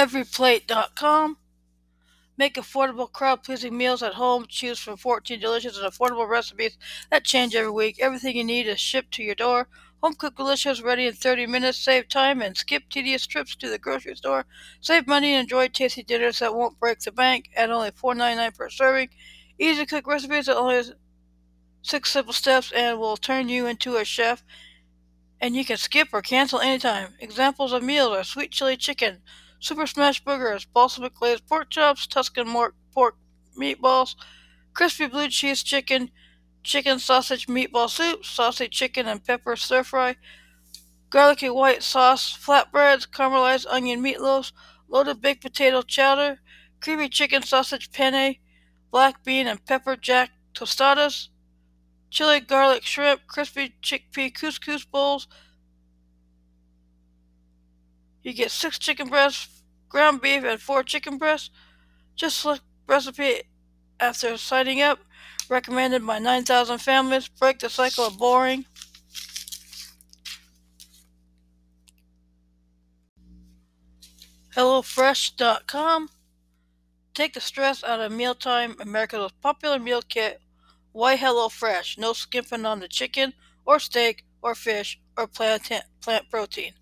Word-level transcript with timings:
everyplate.com. 0.00 1.36
Make 2.38 2.54
affordable, 2.54 3.12
crowd 3.12 3.42
pleasing 3.42 3.76
meals 3.76 4.02
at 4.02 4.14
home. 4.14 4.46
Choose 4.48 4.78
from 4.78 4.96
14 4.96 5.38
delicious 5.38 5.76
and 5.76 5.86
affordable 5.86 6.26
recipes 6.26 6.78
that 7.10 7.24
change 7.24 7.54
every 7.54 7.70
week. 7.70 7.98
Everything 8.00 8.34
you 8.34 8.44
need 8.44 8.66
is 8.66 8.80
shipped 8.80 9.12
to 9.14 9.22
your 9.22 9.34
door. 9.34 9.68
Home 10.02 10.14
cooked 10.14 10.38
delicious, 10.38 10.80
ready 10.80 11.06
in 11.06 11.12
30 11.12 11.46
minutes. 11.48 11.76
Save 11.76 12.08
time 12.08 12.40
and 12.40 12.56
skip 12.56 12.84
tedious 12.88 13.26
trips 13.26 13.54
to 13.56 13.68
the 13.68 13.78
grocery 13.78 14.16
store. 14.16 14.46
Save 14.80 15.06
money 15.06 15.34
and 15.34 15.42
enjoy 15.42 15.68
tasty 15.68 16.02
dinners 16.02 16.38
that 16.38 16.54
won't 16.54 16.80
break 16.80 17.00
the 17.00 17.12
bank 17.12 17.50
at 17.54 17.70
only 17.70 17.90
$4.99 17.90 18.56
per 18.56 18.70
serving. 18.70 19.10
Easy 19.58 19.84
to 19.84 19.86
cook 19.86 20.06
recipes 20.06 20.46
that 20.46 20.56
only 20.56 20.82
six 21.82 22.10
simple 22.10 22.32
steps 22.32 22.72
and 22.72 22.98
will 22.98 23.18
turn 23.18 23.50
you 23.50 23.66
into 23.66 23.96
a 23.96 24.04
chef. 24.06 24.42
And 25.42 25.54
you 25.54 25.66
can 25.66 25.76
skip 25.76 26.08
or 26.14 26.22
cancel 26.22 26.60
anytime. 26.60 27.16
Examples 27.20 27.72
of 27.72 27.82
meals 27.82 28.16
are 28.16 28.24
sweet 28.24 28.50
chili 28.50 28.78
chicken, 28.78 29.18
super 29.60 29.86
smash 29.86 30.24
burgers, 30.24 30.64
balsamic 30.64 31.14
glazed 31.14 31.46
pork 31.46 31.70
chops, 31.70 32.06
Tuscan 32.06 32.46
pork 32.92 33.16
meatballs, 33.56 34.16
crispy 34.74 35.06
blue 35.06 35.28
cheese 35.28 35.62
chicken, 35.62 36.10
chicken 36.62 36.98
sausage 36.98 37.46
meatball 37.46 37.88
soup, 37.88 38.24
sausage 38.24 38.72
chicken 38.72 39.06
and 39.06 39.24
pepper 39.24 39.56
stir 39.56 39.84
fry, 39.84 40.16
garlicky 41.10 41.50
white 41.50 41.82
sauce 41.82 42.36
flatbreads, 42.36 43.08
caramelized 43.08 43.66
onion 43.68 44.02
meatloaves, 44.02 44.52
loaded 44.88 45.20
baked 45.20 45.42
potato 45.42 45.82
chowder, 45.82 46.40
creamy 46.80 47.08
chicken 47.08 47.42
sausage 47.42 47.92
penne, 47.92 48.36
black 48.90 49.22
bean 49.22 49.46
and 49.46 49.64
pepper 49.66 49.96
jack 49.96 50.30
tostadas, 50.54 51.28
chili 52.10 52.40
garlic 52.40 52.82
shrimp, 52.84 53.20
crispy 53.26 53.74
chickpea 53.82 54.32
couscous 54.34 54.84
bowls. 54.84 55.28
You 58.22 58.32
get 58.32 58.50
six 58.50 58.78
chicken 58.78 59.08
breasts, 59.08 59.62
ground 59.88 60.20
beef, 60.20 60.44
and 60.44 60.60
four 60.60 60.82
chicken 60.82 61.18
breasts. 61.18 61.50
Just 62.16 62.40
select 62.40 62.62
recipe 62.86 63.42
after 63.98 64.36
signing 64.36 64.82
up. 64.82 64.98
Recommended 65.48 66.06
by 66.06 66.18
9,000 66.18 66.78
families. 66.78 67.28
Break 67.28 67.58
the 67.58 67.68
cycle 67.68 68.06
of 68.06 68.18
boring. 68.18 68.66
HelloFresh.com. 74.54 76.08
Take 77.14 77.34
the 77.34 77.40
stress 77.40 77.82
out 77.82 78.00
of 78.00 78.12
mealtime. 78.12 78.76
America's 78.80 79.18
most 79.18 79.40
popular 79.40 79.78
meal 79.78 80.02
kit. 80.02 80.40
Why 80.92 81.16
HelloFresh? 81.16 81.98
No 81.98 82.12
skimping 82.12 82.66
on 82.66 82.80
the 82.80 82.88
chicken 82.88 83.32
or 83.64 83.78
steak 83.78 84.24
or 84.42 84.54
fish 84.54 85.00
or 85.16 85.26
plant, 85.26 85.70
plant 86.00 86.30
protein. 86.30 86.72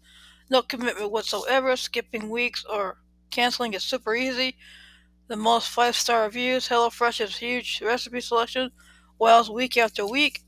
No 0.50 0.62
commitment 0.62 1.10
whatsoever. 1.10 1.76
Skipping 1.76 2.30
weeks 2.30 2.64
or 2.68 2.98
canceling 3.30 3.74
is 3.74 3.82
super 3.82 4.14
easy 4.14 4.56
the 5.28 5.36
most 5.36 5.68
five 5.68 5.94
star 5.94 6.24
reviews. 6.24 6.68
HelloFresh's 6.68 7.36
huge 7.36 7.80
recipe 7.82 8.20
selection 8.20 8.70
wows 9.18 9.50
week 9.50 9.76
after 9.76 10.06
week. 10.06 10.42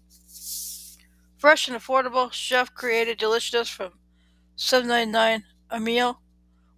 Fresh 1.38 1.68
and 1.68 1.76
affordable, 1.76 2.32
chef 2.32 2.74
created 2.74 3.18
deliciousness 3.18 3.68
from 3.68 3.92
$7.99 4.58 5.42
a 5.70 5.80
meal. 5.80 6.20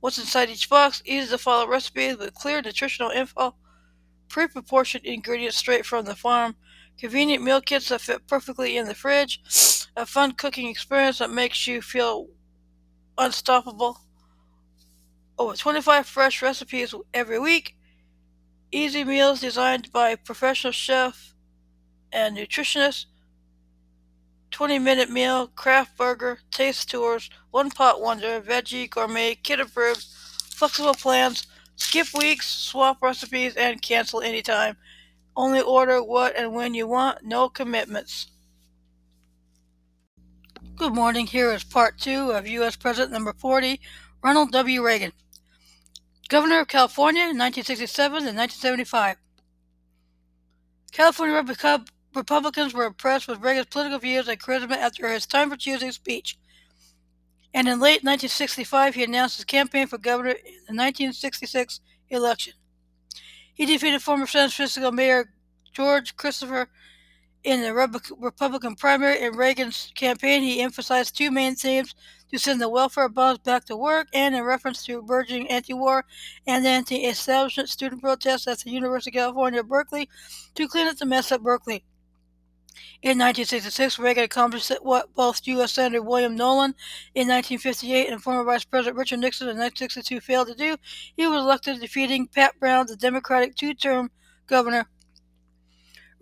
What's 0.01 0.19
inside 0.19 0.51
each 0.51 0.69
box? 0.69 1.03
Easy 1.05 1.31
to 1.31 1.39
follow 1.39 1.67
recipes 1.67 2.17
with 2.17 2.35
clear 2.35 2.61
nutritional 2.61 3.11
info. 3.11 3.55
Pre 4.29 4.49
proportioned 4.49 5.05
ingredients 5.05 5.57
straight 5.57 5.87
from 5.87 6.05
the 6.05 6.17
farm. 6.17 6.57
Convenient 6.99 7.43
meal 7.43 7.61
kits 7.61 7.89
that 7.89 8.01
fit 8.01 8.27
perfectly 8.27 8.77
in 8.77 8.87
the 8.87 8.95
fridge. 8.95 9.41
A 9.97 10.07
fun 10.07 10.33
cooking 10.33 10.69
experience 10.69 11.19
that 11.19 11.31
makes 11.31 11.67
you 11.67 11.83
feel 11.83 12.29
unstoppable. 13.19 13.99
Over 15.39 15.55
25 15.55 16.07
fresh 16.07 16.43
recipes 16.43 16.95
every 17.13 17.39
week. 17.39 17.77
Easy 18.71 19.05
meals 19.05 19.41
designed 19.41 19.93
by 19.93 20.15
professional 20.15 20.73
chef 20.73 21.35
and 22.13 22.37
nutritionist. 22.37 23.07
20 24.51 24.79
minute 24.79 25.11
meal, 25.11 25.47
craft 25.49 25.97
burger, 25.97 26.39
taste 26.51 26.91
tours, 26.91 27.31
one 27.51 27.71
pot 27.71 28.01
wonder, 28.01 28.41
veggie, 28.41 28.89
gourmet, 28.89 29.35
kit 29.35 29.61
approved, 29.61 30.05
flexible 30.55 30.95
plans, 30.95 31.47
skip 31.77 32.07
weeks, 32.15 32.47
swap 32.47 32.99
recipes, 33.03 33.57
and 33.57 33.81
cancel 33.81 34.21
anytime. 34.21 34.77
Only 35.35 35.63
order 35.63 36.03
what 36.03 36.37
and 36.37 36.53
when 36.55 36.75
you 36.75 36.87
want, 36.87 37.25
no 37.25 37.49
commitments. 37.49 38.27
Good 40.83 40.97
morning. 40.97 41.29
Here 41.29 41.53
is 41.53 41.63
part 41.63 41.97
two 41.97 42.33
of 42.33 42.49
U.S. 42.49 42.75
President 42.75 43.13
number 43.13 43.33
40, 43.33 43.81
Ronald 44.21 44.51
W. 44.51 44.85
Reagan. 44.85 45.13
Governor 46.29 46.59
of 46.59 46.67
California, 46.67 47.21
in 47.21 47.39
1967 47.39 48.27
and 48.27 48.37
1975. 48.37 49.17
California 50.91 51.37
Republicans 52.17 52.75
were 52.75 52.87
impressed 52.87 53.29
with 53.29 53.41
Reagan's 53.41 53.69
political 53.69 54.01
views 54.01 54.27
and 54.27 54.41
charisma 54.41 54.73
after 54.73 55.09
his 55.09 55.25
time 55.25 55.51
for 55.51 55.57
choosing 55.57 55.93
speech. 55.93 56.37
And 57.55 57.69
in 57.69 57.79
late 57.79 58.03
1965, 58.03 58.97
he 58.97 59.05
announced 59.05 59.37
his 59.37 59.45
campaign 59.45 59.87
for 59.87 59.99
governor 59.99 60.31
in 60.31 60.67
the 60.67 60.83
1966 60.83 61.79
election. 62.11 62.55
He 63.55 63.67
defeated 63.67 64.03
former 64.03 64.27
San 64.27 64.49
Francisco 64.49 64.91
Mayor 64.91 65.33
George 65.73 66.17
Christopher 66.17 66.69
in 67.45 67.61
the 67.61 67.75
Republican 68.19 68.77
primary. 68.77 69.21
In 69.21 69.37
Reagan's 69.37 69.93
campaign, 69.95 70.43
he 70.43 70.61
emphasized 70.61 71.17
two 71.17 71.31
main 71.31 71.55
themes 71.55 71.95
to 72.31 72.39
send 72.39 72.61
the 72.61 72.69
welfare 72.69 73.09
bonds 73.09 73.41
back 73.41 73.65
to 73.67 73.77
work, 73.77 74.09
and 74.15 74.35
in 74.35 74.43
reference 74.43 74.85
to 74.85 75.03
burgeoning 75.03 75.51
anti-war 75.51 76.05
and 76.47 76.67
anti-establishment 76.67 77.69
student 77.69 78.01
protests 78.01 78.47
at 78.47 78.61
the 78.61 78.71
University 78.71 79.11
of 79.11 79.23
California, 79.23 79.63
Berkeley, 79.63 80.09
to 80.55 80.69
clean 80.69 80.87
up 80.87 80.97
the 80.97 81.07
mess 81.07 81.31
at 81.33 81.43
Berkeley. 81.43 81.85
In 83.03 83.19
1966, 83.19 83.99
Reagan 83.99 84.25
accomplished 84.25 84.73
what 84.81 85.13
both 85.15 85.47
U.S. 85.47 85.73
Senator 85.73 86.01
William 86.01 86.37
Knowland 86.37 86.75
in 87.15 87.29
1958 87.29 88.09
and 88.09 88.23
former 88.23 88.45
Vice 88.45 88.65
President 88.65 88.97
Richard 88.97 89.19
Nixon 89.19 89.49
in 89.49 89.59
1962 89.59 90.21
failed 90.21 90.47
to 90.49 90.55
do. 90.55 90.77
He 91.17 91.27
was 91.27 91.41
elected, 91.41 91.81
defeating 91.81 92.29
Pat 92.29 92.59
Brown, 92.61 92.87
the 92.87 92.97
Democratic 92.97 93.57
two-term 93.57 94.11
governor 94.47 94.87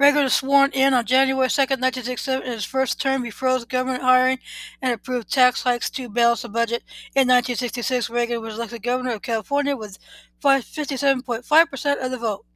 Reagan 0.01 0.23
was 0.23 0.33
sworn 0.33 0.71
in 0.73 0.95
on 0.95 1.05
January 1.05 1.47
2, 1.47 1.61
1967. 1.61 2.43
In 2.43 2.53
his 2.53 2.65
first 2.65 2.99
term, 2.99 3.23
he 3.23 3.31
froze 3.31 3.67
government 3.67 4.03
hiring 4.03 4.39
and 4.81 4.95
approved 4.95 5.31
tax 5.31 5.63
hikes 5.63 5.91
to 5.91 6.09
balance 6.09 6.41
the 6.41 6.49
budget. 6.49 6.83
In 7.15 7.29
1966, 7.29 8.09
Reagan 8.09 8.41
was 8.41 8.55
elected 8.55 8.83
governor 8.83 9.13
of 9.13 9.21
California 9.21 9.77
with 9.77 9.99
57.5% 10.43 12.03
of 12.03 12.11
the 12.11 12.17
vote. 12.17 12.47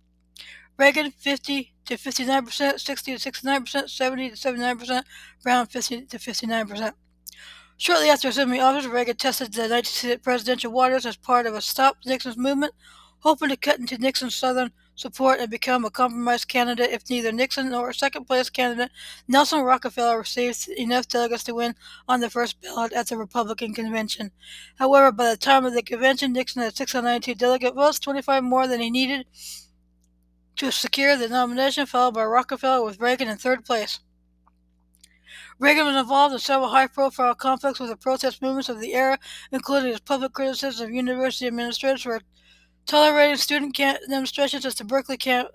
Reagan 0.78 1.10
50 1.10 1.74
to 1.84 1.96
59%, 1.98 2.80
60 2.80 3.18
to 3.18 3.30
69%, 3.30 3.90
70 3.90 4.30
to 4.30 4.36
79%, 4.36 5.02
Brown 5.42 5.66
50 5.66 6.06
to 6.06 6.16
59%. 6.16 6.92
Shortly 7.76 8.08
after 8.08 8.28
assuming 8.28 8.62
office, 8.62 8.86
Reagan 8.86 9.16
tested 9.16 9.52
the 9.52 9.68
1968 9.68 10.22
presidential 10.22 10.72
waters 10.72 11.04
as 11.04 11.16
part 11.16 11.44
of 11.44 11.52
a 11.52 11.60
Stop 11.60 11.98
Nixon's 12.06 12.38
movement, 12.38 12.72
hoping 13.18 13.50
to 13.50 13.56
cut 13.58 13.78
into 13.78 13.98
Nixon's 13.98 14.34
southern 14.34 14.72
support 14.94 15.40
and 15.40 15.50
become 15.50 15.84
a 15.84 15.90
compromise 15.90 16.44
candidate 16.44 16.90
if 16.90 17.08
neither 17.10 17.32
Nixon 17.32 17.70
nor 17.70 17.90
a 17.90 17.94
second 17.94 18.26
place 18.26 18.50
candidate, 18.50 18.90
Nelson 19.26 19.60
Rockefeller, 19.60 20.18
received 20.18 20.68
enough 20.68 21.08
delegates 21.08 21.44
to 21.44 21.54
win 21.54 21.74
on 22.08 22.20
the 22.20 22.30
first 22.30 22.60
ballot 22.60 22.92
at 22.92 23.08
the 23.08 23.16
Republican 23.16 23.74
convention. 23.74 24.30
However, 24.76 25.12
by 25.12 25.30
the 25.30 25.36
time 25.36 25.64
of 25.64 25.74
the 25.74 25.82
convention, 25.82 26.32
Nixon 26.32 26.62
had 26.62 26.76
692 26.76 27.34
delegate 27.34 27.74
votes, 27.74 27.98
25 27.98 28.44
more 28.44 28.66
than 28.66 28.80
he 28.80 28.90
needed 28.90 29.26
to 30.56 30.70
secure 30.70 31.16
the 31.16 31.28
nomination, 31.28 31.86
followed 31.86 32.14
by 32.14 32.24
Rockefeller 32.24 32.84
with 32.84 33.00
Reagan 33.00 33.28
in 33.28 33.36
third 33.36 33.64
place. 33.64 34.00
Reagan 35.58 35.86
was 35.86 35.96
involved 35.96 36.32
in 36.32 36.40
several 36.40 36.68
high 36.68 36.88
profile 36.88 37.34
conflicts 37.34 37.78
with 37.78 37.88
the 37.88 37.96
protest 37.96 38.42
movements 38.42 38.68
of 38.68 38.80
the 38.80 38.94
era, 38.94 39.18
including 39.52 39.90
his 39.90 40.00
public 40.00 40.32
criticism 40.32 40.88
of 40.88 40.92
university 40.92 41.46
administrators 41.46 42.02
for 42.02 42.20
tolerating 42.86 43.36
student 43.36 43.76
demonstrations 43.76 44.66
at 44.66 44.76
the 44.76 44.84
Berkeley 44.84 45.16
camp- 45.16 45.50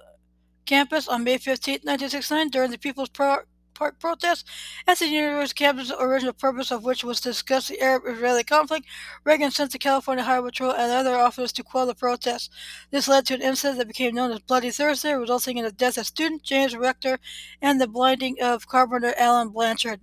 campus 0.66 1.08
on 1.08 1.24
May 1.24 1.38
15, 1.38 1.80
1969, 1.84 2.50
during 2.50 2.72
the 2.72 2.78
People's 2.78 3.10
Pro- 3.10 3.44
Park 3.80 3.98
protest 3.98 4.46
at 4.86 5.00
the 5.00 5.08
university 5.08 5.58
campus, 5.64 5.88
the 5.88 5.98
original 6.02 6.34
purpose 6.34 6.70
of 6.70 6.84
which 6.84 7.02
was 7.02 7.22
to 7.22 7.30
discuss 7.30 7.70
the 7.70 7.80
Arab-Israeli 7.80 8.44
conflict. 8.44 8.86
Reagan 9.24 9.52
sent 9.52 9.72
the 9.72 9.80
California 9.80 10.26
Highway 10.26 10.50
Patrol 10.50 10.74
and 10.74 10.92
other 10.92 11.16
officers 11.16 11.54
to 11.54 11.64
quell 11.64 11.86
the 11.86 11.96
protests. 11.96 12.50
This 12.92 13.08
led 13.08 13.26
to 13.28 13.36
an 13.36 13.42
incident 13.42 13.78
that 13.78 13.88
became 13.88 14.14
known 14.14 14.32
as 14.32 14.40
Bloody 14.40 14.70
Thursday, 14.70 15.14
resulting 15.14 15.58
in 15.58 15.64
the 15.64 15.72
death 15.72 15.98
of 15.98 16.08
student 16.08 16.44
James 16.44 16.76
Rector 16.76 17.20
and 17.62 17.80
the 17.80 17.88
blinding 17.88 18.36
of 18.42 18.68
carpenter 18.68 19.14
Alan 19.18 19.50
Blanchard. 19.50 20.02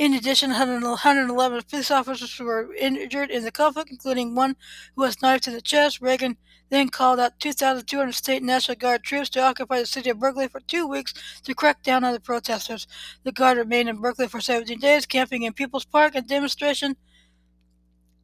In 0.00 0.14
addition, 0.14 0.48
111 0.48 1.62
police 1.68 1.90
officers 1.90 2.38
were 2.40 2.72
injured 2.72 3.30
in 3.30 3.44
the 3.44 3.50
conflict, 3.50 3.90
including 3.90 4.34
one 4.34 4.56
who 4.96 5.02
was 5.02 5.20
knifed 5.20 5.46
in 5.46 5.52
the 5.52 5.60
chest. 5.60 6.00
Reagan 6.00 6.38
then 6.70 6.88
called 6.88 7.20
out 7.20 7.38
2,200 7.38 8.12
state 8.12 8.42
National 8.42 8.78
Guard 8.78 9.02
troops 9.04 9.28
to 9.28 9.42
occupy 9.42 9.78
the 9.78 9.84
city 9.84 10.08
of 10.08 10.18
Berkeley 10.18 10.48
for 10.48 10.60
two 10.60 10.86
weeks 10.86 11.12
to 11.42 11.54
crack 11.54 11.82
down 11.82 12.02
on 12.02 12.14
the 12.14 12.20
protesters. 12.20 12.86
The 13.24 13.32
Guard 13.32 13.58
remained 13.58 13.90
in 13.90 14.00
Berkeley 14.00 14.26
for 14.26 14.40
17 14.40 14.78
days, 14.80 15.04
camping 15.04 15.42
in 15.42 15.52
People's 15.52 15.84
Park, 15.84 16.14
and 16.14 16.26
demonstration 16.26 16.96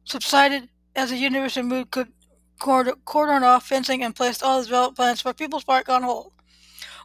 subsided 0.03 0.69
as 0.95 1.11
the 1.11 1.17
university 1.17 1.61
mood 1.61 1.91
could 1.91 2.11
cordoned 2.59 3.43
off 3.43 3.67
fencing 3.67 4.01
and 4.01 4.15
placed 4.15 4.41
all 4.41 4.57
the 4.57 4.65
development 4.65 4.95
plans 4.95 5.21
for 5.21 5.31
People's 5.31 5.63
Park 5.63 5.89
on 5.89 6.01
hold. 6.01 6.31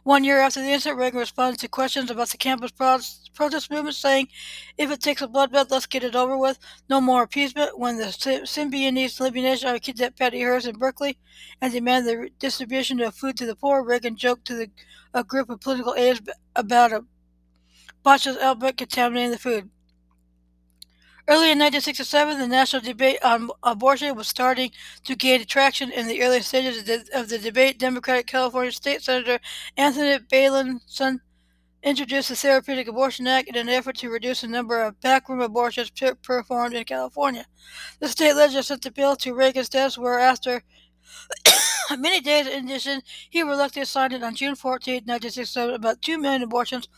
One 0.03 0.25
year 0.25 0.39
after 0.39 0.59
the 0.59 0.67
incident, 0.67 0.99
Reagan 0.99 1.19
responded 1.19 1.61
to 1.61 1.69
questions 1.69 2.11
about 2.11 2.27
the 2.27 2.37
campus 2.37 2.71
protest 2.71 3.71
movement, 3.71 3.95
saying, 3.95 4.27
If 4.77 4.91
it 4.91 4.99
takes 4.99 5.21
a 5.21 5.27
bloodbath, 5.27 5.71
let's 5.71 5.85
get 5.85 6.03
it 6.03 6.13
over 6.13 6.37
with. 6.37 6.59
No 6.89 6.99
more 6.99 7.23
appeasement. 7.23 7.79
When 7.79 7.97
the 7.97 8.05
Symbionese 8.05 9.21
Libyan 9.21 9.45
Nation 9.45 9.79
kidnapped 9.79 10.19
Patty 10.19 10.41
Hearst 10.41 10.67
in 10.67 10.77
Berkeley 10.77 11.17
and 11.61 11.71
demanded 11.71 12.17
the 12.17 12.29
distribution 12.37 12.99
of 12.99 13.15
food 13.15 13.37
to 13.37 13.45
the 13.45 13.55
poor, 13.55 13.81
Reagan 13.81 14.17
joked 14.17 14.45
to 14.47 14.55
the, 14.55 14.71
a 15.13 15.23
group 15.23 15.49
of 15.49 15.61
political 15.61 15.95
aides 15.95 16.21
about 16.53 16.91
a 16.91 17.05
botulism 18.03 18.41
outbreak 18.41 18.75
contaminating 18.75 19.31
the 19.31 19.39
food. 19.39 19.69
Early 21.25 21.51
in 21.51 21.59
1967, 21.59 22.37
the 22.37 22.47
national 22.47 22.81
debate 22.81 23.17
on 23.23 23.49
abortion 23.63 24.13
was 24.13 24.27
starting 24.27 24.71
to 25.05 25.15
gain 25.15 25.45
traction. 25.45 25.89
In 25.89 26.07
the 26.07 26.21
early 26.21 26.41
stages 26.41 26.79
of 26.79 26.85
the, 26.85 27.05
of 27.13 27.29
the 27.29 27.39
debate, 27.39 27.79
Democratic 27.79 28.27
California 28.27 28.73
State 28.73 29.03
Senator 29.03 29.39
Anthony 29.77 30.19
Beilenson 30.19 31.19
introduced 31.81 32.27
the 32.27 32.35
Therapeutic 32.35 32.89
Abortion 32.89 33.25
Act 33.25 33.47
in 33.47 33.55
an 33.55 33.69
effort 33.69 33.97
to 33.99 34.09
reduce 34.09 34.41
the 34.41 34.49
number 34.49 34.81
of 34.81 34.99
backroom 34.99 35.39
abortions 35.39 35.91
performed 36.21 36.75
in 36.75 36.83
California. 36.83 37.45
The 38.01 38.09
state 38.09 38.33
legislature 38.33 38.63
sent 38.63 38.81
the 38.81 38.91
bill 38.91 39.15
to 39.17 39.33
Reagan's 39.33 39.69
desk, 39.69 39.97
where 39.97 40.19
after 40.19 40.61
many 41.97 42.19
days 42.19 42.47
in 42.47 42.65
addition, 42.65 43.01
he 43.29 43.43
reluctantly 43.43 43.85
signed 43.85 44.11
it 44.11 44.23
on 44.23 44.35
June 44.35 44.55
14, 44.55 44.95
1967. 45.05 45.73
About 45.73 46.01
2 46.01 46.17
million 46.17 46.43
abortions 46.43 46.89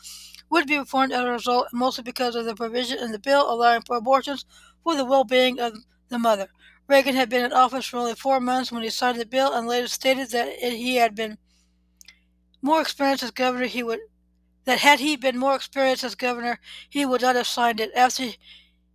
would 0.50 0.66
be 0.66 0.78
performed 0.78 1.12
as 1.12 1.24
a 1.24 1.30
result, 1.30 1.68
mostly 1.72 2.04
because 2.04 2.34
of 2.34 2.44
the 2.44 2.54
provision 2.54 2.98
in 2.98 3.12
the 3.12 3.18
bill 3.18 3.52
allowing 3.52 3.82
for 3.82 3.96
abortions 3.96 4.44
for 4.82 4.94
the 4.96 5.04
well 5.04 5.24
being 5.24 5.58
of 5.58 5.74
the 6.08 6.18
mother. 6.18 6.48
Reagan 6.88 7.16
had 7.16 7.28
been 7.28 7.44
in 7.44 7.52
office 7.52 7.86
for 7.86 7.96
only 7.98 8.14
four 8.14 8.38
months 8.38 8.70
when 8.70 8.82
he 8.82 8.90
signed 8.90 9.18
the 9.18 9.26
bill 9.26 9.52
and 9.52 9.66
later 9.66 9.88
stated 9.88 10.30
that 10.30 10.58
he 10.58 10.96
had 10.96 11.14
been 11.14 11.38
more 12.62 12.80
experienced 12.80 13.24
as 13.24 13.30
governor, 13.32 13.66
he 13.66 13.82
would 13.82 14.00
that 14.64 14.80
had 14.80 14.98
he 14.98 15.16
been 15.16 15.38
more 15.38 15.54
experienced 15.54 16.02
as 16.02 16.16
governor, 16.16 16.58
he 16.90 17.06
would 17.06 17.22
not 17.22 17.36
have 17.36 17.46
signed 17.46 17.78
it. 17.80 17.92
After 17.94 18.30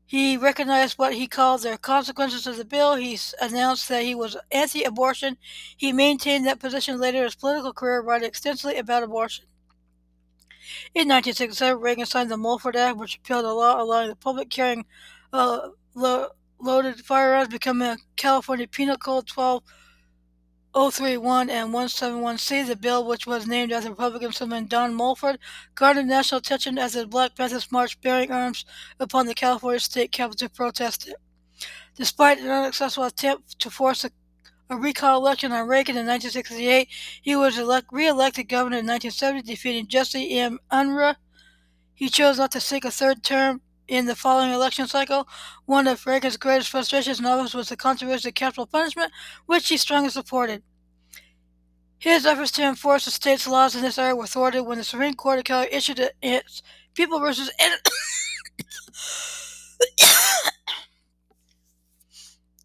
he 0.05 0.35
recognized 0.35 0.99
what 0.99 1.13
he 1.13 1.27
called 1.27 1.61
the 1.61 1.77
consequences 1.77 2.45
of 2.45 2.57
the 2.57 2.65
bill, 2.65 2.95
he 2.95 3.17
announced 3.41 3.87
that 3.87 4.03
he 4.03 4.13
was 4.13 4.35
anti-abortion. 4.51 5.37
He 5.77 5.93
maintained 5.93 6.45
that 6.45 6.59
position 6.59 6.99
later 6.99 7.19
in 7.19 7.23
his 7.23 7.35
political 7.35 7.71
career, 7.71 8.01
writing 8.01 8.27
extensively 8.27 8.77
about 8.77 9.03
abortion. 9.03 9.45
In 10.93 11.07
1967, 11.07 11.81
Reagan 11.81 12.05
signed 12.05 12.29
the 12.29 12.37
Mulford 12.37 12.75
Act, 12.75 12.97
which 12.97 13.17
repealed 13.17 13.45
a 13.45 13.53
law 13.53 13.81
allowing 13.81 14.09
the 14.09 14.15
public 14.15 14.49
carrying 14.49 14.85
uh, 15.33 15.69
lo- 15.95 16.29
loaded 16.59 17.03
firearms 17.05 17.49
becoming 17.49 17.87
a 17.87 17.97
California 18.15 18.67
Penal 18.67 18.97
Code 18.97 19.27
12031 19.27 21.49
and 21.49 21.73
171C. 21.73 22.67
The 22.67 22.75
bill, 22.75 23.05
which 23.05 23.25
was 23.25 23.47
named 23.47 23.71
after 23.71 23.89
Republican 23.89 24.31
Senator 24.31 24.67
Don 24.67 24.93
Mulford, 24.93 25.39
garnered 25.75 26.07
national 26.07 26.39
attention 26.39 26.77
as 26.77 26.93
the 26.93 27.07
Black 27.07 27.35
Panthers 27.35 27.71
marched 27.71 28.01
bearing 28.01 28.31
arms 28.31 28.65
upon 28.99 29.25
the 29.25 29.33
California 29.33 29.79
state 29.79 30.11
capitol 30.11 30.47
to 30.47 30.53
protest 30.53 31.07
it. 31.07 31.15
Despite 31.95 32.39
an 32.39 32.49
unsuccessful 32.49 33.05
attempt 33.05 33.59
to 33.59 33.69
force 33.69 34.03
a 34.03 34.11
a 34.71 34.77
recall 34.77 35.19
election 35.19 35.51
on 35.51 35.67
Reagan 35.67 35.97
in 35.97 36.07
1968. 36.07 36.87
He 37.21 37.35
was 37.35 37.57
elect, 37.57 37.87
re-elected 37.91 38.47
governor 38.47 38.77
in 38.77 38.87
1970, 38.87 39.41
defeating 39.41 39.87
Jesse 39.87 40.39
M. 40.39 40.59
Unruh. 40.71 41.15
He 41.93 42.09
chose 42.09 42.37
not 42.37 42.51
to 42.53 42.61
seek 42.61 42.85
a 42.85 42.91
third 42.91 43.21
term 43.21 43.61
in 43.87 44.05
the 44.05 44.15
following 44.15 44.51
election 44.51 44.87
cycle. 44.87 45.27
One 45.65 45.87
of 45.87 46.05
Reagan's 46.05 46.37
greatest 46.37 46.69
frustrations 46.69 47.19
in 47.19 47.25
office 47.25 47.53
was 47.53 47.67
the 47.69 47.75
controversy 47.75 48.29
of 48.29 48.35
capital 48.35 48.65
punishment, 48.65 49.11
which 49.45 49.67
he 49.67 49.75
strongly 49.75 50.09
supported. 50.09 50.63
His 51.99 52.25
efforts 52.25 52.51
to 52.51 52.63
enforce 52.63 53.05
the 53.05 53.11
state's 53.11 53.47
laws 53.47 53.75
in 53.75 53.81
this 53.81 53.99
area 53.99 54.15
were 54.15 54.25
thwarted 54.25 54.65
when 54.65 54.77
the 54.77 54.83
Supreme 54.83 55.13
Court 55.13 55.39
of 55.39 55.45
California 55.45 55.77
issued 55.77 56.09
its 56.21 56.63
People 56.93 57.19
versus 57.19 57.49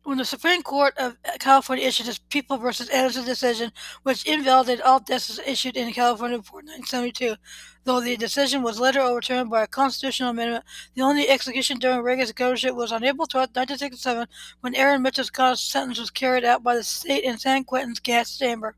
When 0.06 0.18
the 0.18 0.24
Supreme 0.24 0.62
Court 0.62 0.96
of 0.98 1.16
California 1.40 1.84
issued 1.84 2.06
its 2.06 2.18
People 2.18 2.58
v. 2.58 2.68
Anderson 2.92 3.24
decision, 3.24 3.72
which 4.04 4.24
invalidated 4.24 4.84
all 4.84 5.00
deaths 5.00 5.40
issued 5.44 5.76
in 5.76 5.92
California 5.92 6.38
before 6.38 6.60
1972, 6.60 7.34
though 7.82 8.00
the 8.00 8.16
decision 8.16 8.62
was 8.62 8.78
later 8.78 9.00
overturned 9.00 9.50
by 9.50 9.64
a 9.64 9.66
constitutional 9.66 10.30
amendment, 10.30 10.64
the 10.94 11.02
only 11.02 11.28
execution 11.28 11.80
during 11.80 12.02
Reagan's 12.02 12.30
governorship 12.30 12.76
was 12.76 12.92
on 12.92 13.02
April 13.02 13.26
12, 13.26 13.48
1967, 13.48 14.28
when 14.60 14.76
Aaron 14.76 15.02
Mitchell's 15.02 15.60
sentence 15.60 15.98
was 15.98 16.10
carried 16.12 16.44
out 16.44 16.62
by 16.62 16.76
the 16.76 16.84
state 16.84 17.24
in 17.24 17.36
San 17.36 17.64
Quentin's 17.64 17.98
gas 17.98 18.38
chamber. 18.38 18.76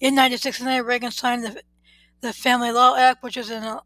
In 0.00 0.16
1969, 0.16 0.82
Reagan 0.82 1.12
signed 1.12 1.44
the, 1.44 1.62
the 2.20 2.32
Family 2.32 2.72
Law 2.72 2.96
Act, 2.96 3.22
which 3.22 3.36
was 3.36 3.50
an 3.50 3.78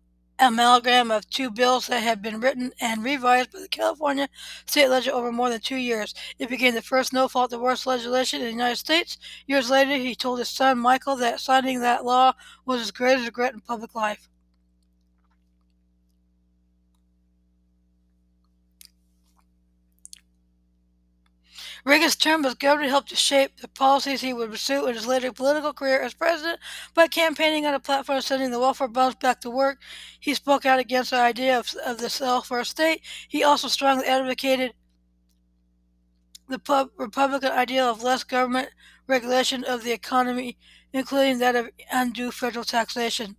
amalgam 0.43 1.11
of 1.13 1.29
two 1.31 1.51
bills 1.51 1.87
that 1.87 2.03
had 2.03 2.21
been 2.21 2.41
written 2.41 2.73
and 2.81 3.05
revised 3.05 3.53
by 3.53 3.61
the 3.61 3.69
California 3.69 4.29
state 4.67 4.89
legislature 4.89 5.17
over 5.17 5.31
more 5.31 5.49
than 5.51 5.61
two 5.61 5.77
years. 5.77 6.15
It 6.39 6.49
became 6.49 6.75
the 6.75 6.83
first 6.83 7.13
no 7.13 7.29
fault 7.29 7.51
divorce 7.51 7.87
legislation 7.87 8.41
in 8.41 8.47
the 8.47 8.53
United 8.53 8.77
States. 8.77 9.19
Years 9.47 9.71
later, 9.71 9.93
he 9.97 10.15
told 10.15 10.41
his 10.41 10.49
son 10.49 10.79
Michael 10.79 11.17
that 11.17 11.41
signing 11.41 11.81
that 11.81 12.05
law 12.05 12.33
was 12.67 12.81
his 12.81 12.91
greatest 12.91 13.27
regret 13.27 13.55
in 13.55 13.61
public 13.61 13.95
life. 13.95 14.29
Reagan's 21.85 22.15
term 22.15 22.45
as 22.45 22.55
governor 22.55 22.89
helped 22.89 23.09
to 23.09 23.17
shape 23.17 23.57
the 23.61 23.67
policies 23.67 24.21
he 24.21 24.33
would 24.33 24.51
pursue 24.51 24.87
in 24.87 24.95
his 24.95 25.07
later 25.07 25.33
political 25.33 25.73
career 25.73 26.01
as 26.01 26.15
president 26.15 26.61
by 26.95 27.09
campaigning 27.09 27.67
on 27.67 27.75
a 27.75 27.81
platform 27.81 28.21
sending 28.21 28.53
the 28.53 28.61
welfare 28.61 28.87
bums 28.87 29.17
back 29.17 29.41
to 29.41 29.51
work. 29.51 29.81
He 30.21 30.35
spoke 30.35 30.65
out 30.65 30.79
against 30.79 31.11
the 31.11 31.17
idea 31.17 31.59
of, 31.59 31.75
of 31.85 31.99
the 31.99 32.17
welfare 32.21 32.63
state. 32.65 33.03
He 33.29 33.43
also 33.43 33.67
strongly 33.67 34.07
advocated 34.07 34.75
the 36.49 36.59
pub, 36.61 36.91
Republican 36.97 37.51
ideal 37.51 37.87
of 37.87 38.03
less 38.03 38.23
government 38.23 38.69
regulation 39.09 39.65
of 39.65 39.83
the 39.83 39.93
economy, 39.93 40.59
including 40.93 41.39
that 41.39 41.57
of 41.57 41.71
undue 41.91 42.31
federal 42.31 42.65
taxation. 42.65 43.37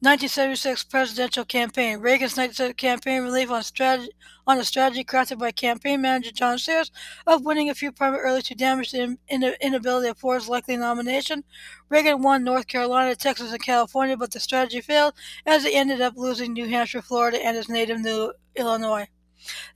1976 0.00 0.84
presidential 0.84 1.44
campaign. 1.44 1.98
Reagan's 1.98 2.36
1976 2.36 2.74
campaign 2.80 3.22
relief 3.22 3.50
on 3.50 3.62
strategy 3.62 4.10
on 4.46 4.58
a 4.58 4.64
strategy 4.64 5.04
crafted 5.04 5.38
by 5.38 5.52
campaign 5.52 6.00
manager 6.00 6.32
John 6.32 6.58
Sears 6.58 6.90
of 7.26 7.44
winning 7.44 7.68
a 7.70 7.74
few 7.74 7.92
primary 7.92 8.22
early 8.22 8.42
to 8.42 8.54
damage 8.54 8.90
the 8.90 9.16
inability 9.28 10.08
of 10.08 10.18
Ford's 10.18 10.48
likely 10.48 10.76
nomination. 10.76 11.44
Reagan 11.88 12.22
won 12.22 12.42
North 12.42 12.66
Carolina, 12.66 13.14
Texas, 13.14 13.52
and 13.52 13.62
California, 13.62 14.16
but 14.16 14.30
the 14.30 14.40
strategy 14.40 14.80
failed 14.80 15.14
as 15.46 15.64
he 15.64 15.74
ended 15.74 16.00
up 16.00 16.14
losing 16.16 16.52
New 16.52 16.66
Hampshire, 16.66 17.02
Florida, 17.02 17.38
and 17.44 17.56
his 17.56 17.68
native 17.68 18.00
New 18.00 18.32
Illinois. 18.56 19.06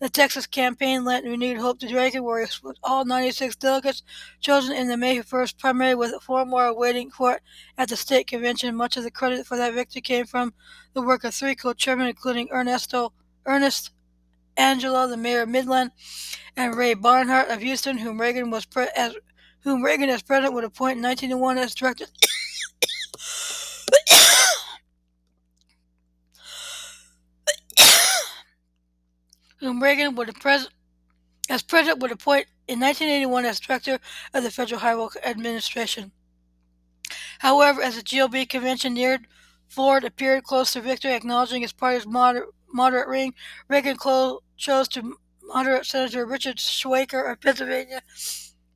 The 0.00 0.08
Texas 0.08 0.46
campaign 0.46 1.04
lent 1.04 1.24
renewed 1.24 1.58
hope 1.58 1.78
to 1.80 1.86
he 1.86 2.20
with 2.20 2.76
all 2.82 3.04
96 3.04 3.56
delegates 3.56 4.02
chosen 4.40 4.76
in 4.76 4.88
the 4.88 4.96
May 4.96 5.18
1st 5.18 5.58
primary, 5.58 5.94
with 5.94 6.22
four 6.22 6.44
more 6.44 6.66
awaiting 6.66 7.10
court 7.10 7.42
at 7.78 7.88
the 7.88 7.96
state 7.96 8.26
convention. 8.26 8.74
Much 8.74 8.96
of 8.96 9.04
the 9.04 9.10
credit 9.10 9.46
for 9.46 9.56
that 9.56 9.74
victory 9.74 10.02
came 10.02 10.26
from 10.26 10.54
the 10.92 11.02
work 11.02 11.24
of 11.24 11.34
three 11.34 11.54
co-chairmen, 11.54 12.08
including 12.08 12.48
Ernesto 12.52 13.12
Ernest 13.46 13.90
Angelo, 14.56 15.06
the 15.06 15.16
mayor 15.16 15.42
of 15.42 15.48
Midland, 15.48 15.90
and 16.56 16.76
Ray 16.76 16.94
Barnhart 16.94 17.50
of 17.50 17.60
Houston, 17.60 17.98
whom 17.98 18.20
Reagan 18.20 18.50
was 18.50 18.64
pre- 18.64 18.88
as 18.96 19.16
whom 19.60 19.82
Reagan 19.82 20.10
as 20.10 20.22
president 20.22 20.54
would 20.54 20.64
appoint 20.64 20.98
in 20.98 21.02
1901 21.02 21.58
as 21.58 21.74
director. 21.74 22.06
whom 29.53 29.53
Reagan 29.72 30.14
would 30.14 30.34
pres- 30.40 30.68
as 31.48 31.62
president 31.62 32.00
would 32.00 32.12
appoint 32.12 32.46
in 32.66 32.80
1981 32.80 33.44
as 33.44 33.60
director 33.60 33.98
of 34.32 34.42
the 34.42 34.50
Federal 34.50 34.80
Highway 34.80 35.08
Administration. 35.24 36.12
However, 37.40 37.82
as 37.82 37.96
the 37.96 38.02
GOP 38.02 38.48
convention 38.48 38.94
neared, 38.94 39.26
Ford 39.68 40.04
appeared 40.04 40.44
close 40.44 40.72
to 40.72 40.80
victory, 40.80 41.12
acknowledging 41.12 41.62
his 41.62 41.72
party's 41.72 42.06
moder- 42.06 42.46
moderate 42.72 43.08
ring. 43.08 43.34
Reagan 43.68 43.96
clo- 43.96 44.42
chose 44.56 44.88
to 44.88 45.18
moderate 45.42 45.86
Senator 45.86 46.24
Richard 46.24 46.56
Schweiker 46.56 47.30
of 47.30 47.40
Pennsylvania 47.40 48.02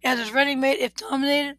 as 0.04 0.18
his 0.18 0.32
running 0.32 0.60
mate 0.60 0.80
if 0.80 0.92
nominated. 1.00 1.58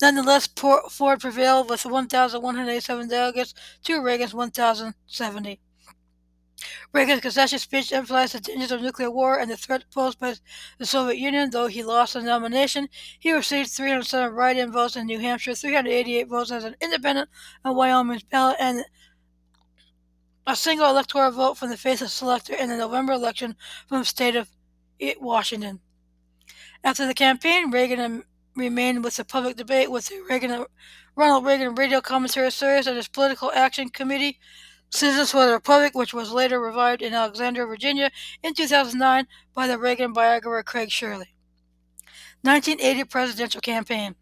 Nonetheless, 0.00 0.48
Ford 0.48 1.20
prevailed 1.20 1.70
with 1.70 1.86
1,187 1.86 3.08
delegates 3.08 3.54
to 3.84 4.02
Reagan's 4.02 4.34
1,070. 4.34 5.60
Reagan's 6.92 7.20
concession 7.20 7.58
speech 7.58 7.92
emphasized 7.92 8.34
the 8.34 8.40
dangers 8.40 8.70
of 8.70 8.80
nuclear 8.80 9.10
war 9.10 9.38
and 9.38 9.50
the 9.50 9.56
threat 9.56 9.84
posed 9.92 10.18
by 10.18 10.34
the 10.78 10.86
Soviet 10.86 11.18
Union. 11.18 11.50
Though 11.50 11.66
he 11.66 11.82
lost 11.82 12.14
the 12.14 12.22
nomination, 12.22 12.88
he 13.18 13.32
received 13.32 13.70
307 13.70 14.34
write-in 14.34 14.72
votes 14.72 14.96
in 14.96 15.06
New 15.06 15.18
Hampshire, 15.18 15.54
388 15.54 16.28
votes 16.28 16.52
as 16.52 16.64
an 16.64 16.76
independent 16.80 17.28
on 17.64 17.76
Wyoming's 17.76 18.22
ballot, 18.22 18.56
and 18.60 18.84
a 20.46 20.54
single 20.54 20.88
electoral 20.88 21.30
vote 21.30 21.56
from 21.56 21.70
the 21.70 21.76
faceless 21.76 22.12
selector 22.12 22.54
in 22.54 22.68
the 22.68 22.76
November 22.76 23.14
election 23.14 23.56
from 23.88 24.00
the 24.00 24.04
state 24.04 24.36
of 24.36 24.48
Washington. 25.18 25.80
After 26.82 27.06
the 27.06 27.14
campaign, 27.14 27.70
Reagan 27.70 28.24
remained 28.54 29.02
with 29.02 29.16
the 29.16 29.24
public 29.24 29.56
debate 29.56 29.90
with 29.90 30.06
the 30.06 30.20
Reagan, 30.28 30.66
Ronald 31.16 31.44
Reagan 31.44 31.74
radio 31.74 32.00
commentary 32.00 32.50
series 32.50 32.86
and 32.86 32.96
his 32.96 33.08
political 33.08 33.50
action 33.52 33.88
committee, 33.88 34.38
Citizens 34.94 35.32
for 35.32 35.44
the 35.44 35.52
Republic, 35.52 35.92
which 35.96 36.14
was 36.14 36.30
later 36.30 36.60
revived 36.60 37.02
in 37.02 37.14
Alexandria, 37.14 37.66
Virginia 37.66 38.12
in 38.44 38.54
2009 38.54 39.26
by 39.52 39.66
the 39.66 39.76
Reagan 39.76 40.12
biographer 40.12 40.62
Craig 40.62 40.88
Shirley. 40.88 41.34
1980 42.42 43.02
presidential 43.02 43.60
campaign. 43.60 44.14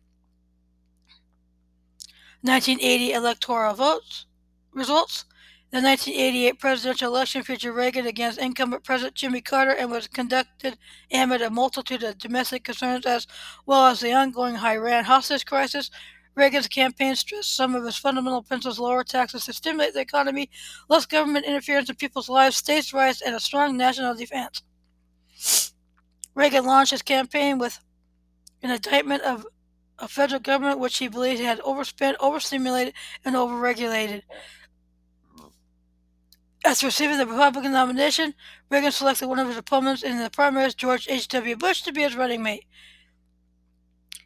1980 2.41 3.13
electoral 3.13 3.75
votes 3.75 4.25
results. 4.73 5.27
The 5.73 5.83
1988 5.83 6.59
presidential 6.59 7.15
election 7.15 7.43
featured 7.43 7.75
Reagan 7.75 8.07
against 8.07 8.39
incumbent 8.39 8.83
President 8.83 9.15
Jimmy 9.15 9.43
Carter 9.43 9.73
and 9.73 9.91
was 9.91 10.09
conducted 10.09 10.79
amid 11.13 11.43
a 11.43 11.51
multitude 11.51 12.03
of 12.03 12.17
domestic 12.17 12.65
concerns 12.65 13.05
as 13.05 13.27
well 13.67 13.89
as 13.89 14.01
the 14.01 14.15
ongoing 14.15 14.57
Iran 14.57 15.05
hostage 15.05 15.45
crisis. 15.45 15.91
Reagan's 16.35 16.69
campaign 16.69 17.15
stressed 17.15 17.55
some 17.55 17.75
of 17.75 17.85
his 17.85 17.97
fundamental 17.97 18.43
principles 18.43 18.79
lower 18.79 19.05
taxes 19.05 19.45
to 19.45 19.53
stimulate 19.53 19.93
the 19.95 20.01
economy, 20.01 20.51
less 20.89 21.05
government 21.05 21.45
interference 21.45 21.91
in 21.91 21.97
people's 21.97 22.29
lives, 22.29 22.57
states' 22.57 22.93
rights, 22.93 23.21
and 23.21 23.35
a 23.35 23.41
strong 23.41 23.77
national 23.77 24.15
defense. 24.15 24.63
Reagan 26.35 26.65
launched 26.65 26.93
his 26.93 27.03
campaign 27.03 27.59
with 27.59 27.79
an 28.63 28.71
indictment 28.71 29.23
of 29.23 29.47
a 29.99 30.09
federal 30.09 30.41
government 30.41 30.79
which 30.79 30.99
he 30.99 31.09
believed 31.09 31.41
had 31.41 31.61
overspent, 31.61 32.17
overstimulated, 32.19 32.95
and 33.25 33.35
overregulated. 33.35 34.23
After 36.65 36.87
receiving 36.87 37.19
the 37.19 37.27
Republican 37.27 37.73
nomination, 37.73 38.35
Reagan 38.71 38.93
selected 38.93 39.27
one 39.27 39.39
of 39.39 39.49
his 39.49 39.57
opponents 39.57 40.03
in 40.03 40.19
the 40.19 40.31
primaries, 40.31 40.75
George 40.75 41.09
H.W. 41.09 41.57
Bush, 41.57 41.83
to 41.83 41.93
be 41.93 42.03
his 42.03 42.17
running 42.17 42.43
mate. 42.43 42.65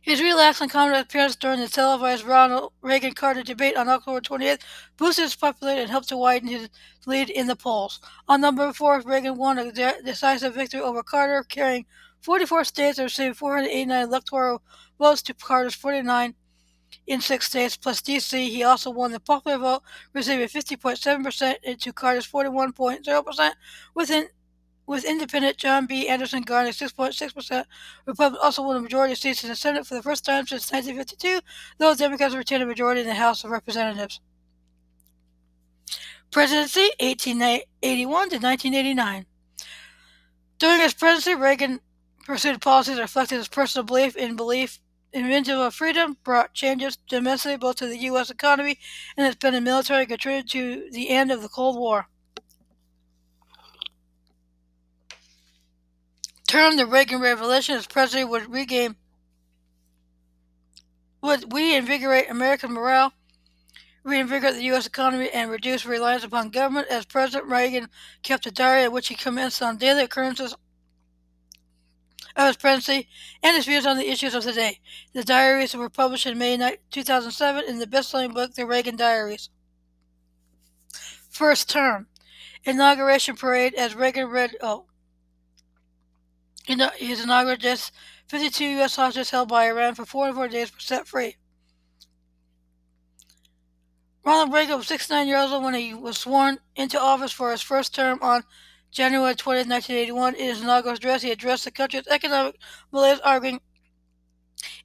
His 0.07 0.23
relaxed 0.23 0.61
and 0.61 0.71
confident 0.71 1.05
appearance 1.05 1.35
during 1.35 1.59
the 1.59 1.67
televised 1.67 2.23
Ronald 2.25 2.73
Reagan 2.81 3.13
Carter 3.13 3.43
debate 3.43 3.77
on 3.77 3.89
October 3.89 4.21
28th 4.21 4.61
boosted 4.97 5.25
his 5.25 5.35
popularity 5.35 5.83
and 5.83 5.91
helped 5.91 6.09
to 6.11 6.17
widen 6.17 6.49
his 6.49 6.69
lead 7.07 7.29
in 7.29 7.49
the 7.49 7.57
polls. 7.57 7.99
On 8.29 8.41
November 8.41 8.73
4th, 8.73 9.05
Reagan 9.05 9.37
won 9.37 9.59
a 9.59 9.73
decisive 9.73 10.55
victory 10.55 10.81
over 10.81 11.03
Carter, 11.03 11.43
carrying 11.43 11.87
44 12.21 12.63
states 12.63 12.99
and 12.99 13.07
receiving 13.07 13.35
489 13.35 14.05
electoral 14.05 14.63
votes 14.97 15.23
to 15.23 15.35
Carter's 15.35 15.75
49 15.75 16.37
in 17.09 17.21
six 17.21 17.49
states 17.49 17.77
plus 17.77 18.01
D.C. 18.01 18.49
He 18.49 18.63
also 18.63 18.91
won 18.91 19.11
the 19.11 19.19
popular 19.19 19.59
vote, 19.59 19.83
receiving 20.13 20.47
50.7% 20.47 21.81
to 21.81 21.93
Carter's 21.93 22.29
41.0%, 22.29 23.53
within 23.93 24.29
with 24.87 25.05
independent 25.05 25.57
John 25.57 25.87
B. 25.87 26.09
Anderson 26.09 26.43
garnering 26.43 26.73
6.6%. 26.73 27.65
Republicans 28.07 28.43
also 28.43 28.63
won 28.63 28.77
a 28.77 28.81
majority 28.81 29.13
of 29.13 29.19
seats 29.19 29.43
in 29.43 29.51
the 29.51 29.57
Senate 29.57 29.87
for 29.87 29.95
the 29.95 30.03
first 30.03 30.25
time 30.25 30.47
since 30.47 30.71
1952, 30.73 31.41
though 31.79 31.95
Democrats 31.95 32.35
retained 32.35 32.63
a 32.63 32.67
majority 32.67 33.01
in 33.01 33.07
the 33.07 33.15
House 33.15 33.45
of 33.45 33.51
Representatives. 33.51 34.21
Presidency 36.31 36.91
1881 37.01 38.07
to 38.31 38.37
1989. 38.37 39.27
During 40.59 40.81
his 40.81 40.95
presidency, 40.95 41.35
Reagan 41.35 41.81
pursued 42.25 42.61
policies 42.61 42.97
that 42.97 43.03
reflected 43.03 43.37
his 43.37 43.49
personal 43.49 43.85
belief 43.85 44.17
in 44.17 44.37
belief 44.37 44.81
in 45.13 45.25
individual 45.25 45.71
freedom 45.71 46.17
brought 46.25 46.53
changes 46.53 46.99
domestically 47.09 47.57
both 47.57 47.77
to 47.77 47.87
the 47.87 47.99
U.S. 47.99 48.31
economy 48.31 48.79
and 49.17 49.25
has 49.25 49.37
been 49.37 49.63
military 49.63 50.05
contributor 50.05 50.47
to 50.49 50.91
the 50.91 51.09
end 51.11 51.31
of 51.31 51.43
the 51.43 51.49
Cold 51.49 51.79
War. 51.79 52.09
Term 56.47 56.77
the 56.77 56.87
Reagan 56.87 57.21
Revolution 57.21 57.77
as 57.77 57.87
president 57.87 58.31
would 58.31 58.53
regain 58.53 58.97
would 61.21 61.53
reinvigorate 61.53 62.31
American 62.31 62.73
morale, 62.73 63.13
reinvigorate 64.05 64.55
the 64.55 64.63
U.S. 64.65 64.87
economy, 64.87 65.29
and 65.31 65.51
reduce 65.51 65.85
reliance 65.85 66.23
upon 66.23 66.51
government. 66.51 66.87
As 66.89 67.05
President 67.05 67.51
Reagan 67.51 67.89
kept 68.23 68.47
a 68.47 68.53
diary 68.53 68.85
in 68.85 68.93
which 68.93 69.09
he 69.09 69.17
commenced 69.17 69.61
on 69.61 69.77
daily 69.77 70.05
occurrences 70.05 70.55
of 72.37 72.47
his 72.47 72.57
presidency 72.57 73.09
and 73.43 73.57
his 73.57 73.65
views 73.65 73.87
on 73.87 73.97
the 73.97 74.09
issues 74.09 74.35
of 74.35 74.45
the 74.45 74.53
day. 74.53 74.79
The 75.15 75.25
diaries 75.25 75.75
were 75.75 75.89
published 75.89 76.27
in 76.27 76.39
May 76.39 76.57
2007 76.91 77.65
in 77.67 77.79
the 77.79 77.87
best-selling 77.87 78.35
book 78.35 78.55
The 78.55 78.67
Reagan 78.67 78.97
Diaries. 78.97 79.49
First 81.31 81.69
term. 81.69 82.07
Inauguration 82.65 83.37
parade 83.37 83.75
as 83.75 83.95
Reagan 83.95 84.29
read, 84.29 84.57
oh, 84.61 84.87
Uh, 86.69 86.91
his 86.97 87.23
inaugural 87.23 87.57
just 87.57 87.93
52 88.29 88.65
U.S. 88.65 88.97
hostages 88.97 89.31
held 89.31 89.49
by 89.49 89.67
Iran 89.67 89.95
for 89.95 90.05
44 90.05 90.49
days 90.49 90.73
were 90.73 90.81
set 90.81 91.07
free. 91.07 91.37
Ronald 94.25 94.53
Reagan 94.53 94.79
was 94.79 94.89
69 94.89 95.29
years 95.29 95.53
old 95.53 95.63
when 95.63 95.75
he 95.75 95.95
was 95.95 96.19
sworn 96.19 96.59
into 96.75 97.01
office 97.01 97.31
for 97.31 97.53
his 97.53 97.63
first 97.63 97.95
term 97.95 98.19
on 98.21 98.43
January 98.91 99.35
20, 99.35 99.69
1981, 99.69 100.35
in 100.35 100.45
his 100.47 100.63
inaugural 100.63 100.97
address, 100.97 101.23
he 101.23 101.31
addressed 101.31 101.65
the 101.65 101.71
country's 101.71 102.07
economic 102.09 102.59
malaise, 102.91 103.21
arguing, 103.21 103.61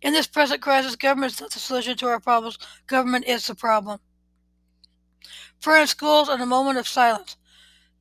In 0.01 0.13
this 0.13 0.27
present 0.27 0.61
crisis, 0.61 0.95
government 0.95 1.33
is 1.33 1.41
not 1.41 1.51
the 1.51 1.59
solution 1.59 1.95
to 1.97 2.07
our 2.07 2.19
problems, 2.19 2.57
government 2.87 3.25
is 3.25 3.47
the 3.47 3.55
problem. 3.55 3.99
Prayer 5.61 5.81
in 5.81 5.87
schools 5.87 6.27
and 6.27 6.41
a 6.41 6.45
moment 6.45 6.77
of 6.77 6.87
silence. 6.87 7.37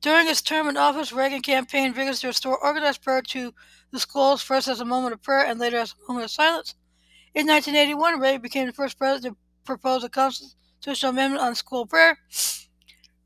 During 0.01 0.25
his 0.25 0.41
term 0.41 0.67
in 0.67 0.77
office, 0.77 1.13
Reagan 1.13 1.41
campaigned 1.41 1.93
vigorously 1.93 2.21
to 2.21 2.27
restore 2.27 2.57
organized 2.57 3.03
prayer 3.03 3.21
to 3.21 3.53
the 3.91 3.99
schools, 3.99 4.41
first 4.41 4.67
as 4.67 4.79
a 4.79 4.85
moment 4.85 5.13
of 5.13 5.21
prayer 5.21 5.45
and 5.45 5.59
later 5.59 5.77
as 5.77 5.93
a 5.93 6.11
moment 6.11 6.25
of 6.25 6.31
silence. 6.31 6.73
In 7.35 7.45
1981, 7.45 8.19
Reagan 8.19 8.41
became 8.41 8.65
the 8.65 8.73
first 8.73 8.97
president 8.97 9.35
to 9.35 9.39
propose 9.63 10.03
a 10.03 10.09
constitutional 10.09 11.11
amendment 11.11 11.43
on 11.43 11.53
school 11.53 11.85
prayer. 11.85 12.17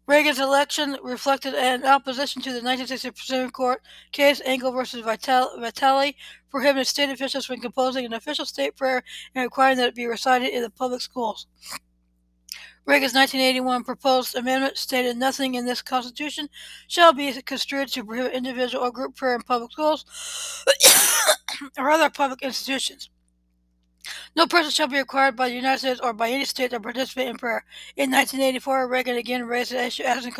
Reagan's 0.05 0.39
election 0.39 0.97
reflected 1.01 1.55
an 1.55 1.85
opposition 1.85 2.41
to 2.43 2.49
the 2.49 2.61
1960 2.61 3.11
Supreme 3.25 3.49
Court 3.49 3.81
case 4.11 4.41
Engel 4.45 4.71
v. 4.71 5.01
Vitale, 5.01 6.13
prohibiting 6.51 6.83
state 6.83 7.09
officials 7.09 7.45
from 7.45 7.61
composing 7.61 8.05
an 8.05 8.13
official 8.13 8.45
state 8.45 8.75
prayer 8.75 9.01
and 9.33 9.43
requiring 9.43 9.77
that 9.77 9.87
it 9.87 9.95
be 9.95 10.05
recited 10.05 10.49
in 10.49 10.61
the 10.61 10.69
public 10.69 11.01
schools. 11.01 11.47
Reagan's 12.85 13.15
1981 13.15 13.83
proposed 13.83 14.35
amendment 14.35 14.77
stated 14.77 15.17
nothing 15.17 15.55
in 15.55 15.65
this 15.65 15.81
Constitution 15.81 16.47
shall 16.87 17.13
be 17.13 17.33
construed 17.41 17.87
to 17.89 18.03
prohibit 18.03 18.33
individual 18.33 18.85
or 18.85 18.91
group 18.91 19.15
prayer 19.15 19.35
in 19.35 19.41
public 19.41 19.71
schools 19.71 20.05
or 21.79 21.89
other 21.89 22.11
public 22.11 22.43
institutions. 22.43 23.09
No 24.35 24.47
person 24.47 24.71
shall 24.71 24.87
be 24.87 24.97
required 24.97 25.35
by 25.35 25.49
the 25.49 25.55
United 25.55 25.79
States 25.79 25.99
or 26.01 26.13
by 26.13 26.29
any 26.29 26.45
state 26.45 26.71
to 26.71 26.79
participate 26.79 27.27
in 27.27 27.37
prayer. 27.37 27.63
In 27.95 28.11
1984, 28.11 28.87
Reagan 28.87 29.15
again 29.17 29.45
raised 29.45 29.71
the 29.71 29.85
issue, 29.85 30.03
asking 30.03 30.33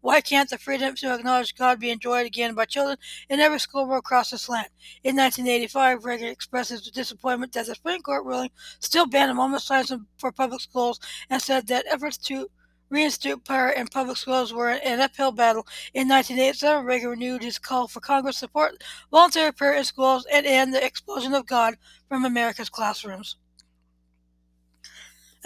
why 0.00 0.20
can't 0.20 0.50
the 0.50 0.58
freedom 0.58 0.94
to 0.96 1.14
acknowledge 1.14 1.54
God 1.54 1.80
be 1.80 1.90
enjoyed 1.90 2.26
again 2.26 2.54
by 2.54 2.64
children 2.64 2.98
in 3.28 3.40
every 3.40 3.60
school 3.60 3.92
across 3.94 4.30
this 4.30 4.48
land? 4.48 4.68
In 5.02 5.16
1985, 5.16 6.04
Reagan 6.04 6.28
expressed 6.28 6.70
his 6.70 6.90
disappointment 6.90 7.52
that 7.52 7.66
the 7.66 7.74
Supreme 7.74 8.02
Court 8.02 8.24
ruling 8.24 8.50
still 8.80 9.06
banned 9.06 9.30
a 9.30 9.34
moment 9.34 9.62
silence 9.62 9.92
for 10.18 10.32
public 10.32 10.60
schools 10.60 11.00
and 11.30 11.40
said 11.40 11.66
that 11.68 11.86
efforts 11.86 12.16
to 12.18 12.50
reinstitute 12.94 13.44
prayer 13.44 13.70
in 13.70 13.88
public 13.88 14.16
schools 14.16 14.52
were 14.52 14.70
an 14.70 15.00
uphill 15.00 15.32
battle. 15.32 15.66
In 15.92 16.08
1987, 16.08 16.84
Reagan 16.84 17.10
renewed 17.10 17.42
his 17.42 17.58
call 17.58 17.88
for 17.88 18.00
Congress 18.00 18.38
support 18.38 18.82
voluntary 19.10 19.52
prayer 19.52 19.74
in 19.74 19.84
schools 19.84 20.26
and 20.32 20.46
end 20.46 20.72
the 20.72 20.84
expulsion 20.84 21.34
of 21.34 21.46
God 21.46 21.74
from 22.08 22.24
America's 22.24 22.70
classrooms. 22.70 23.36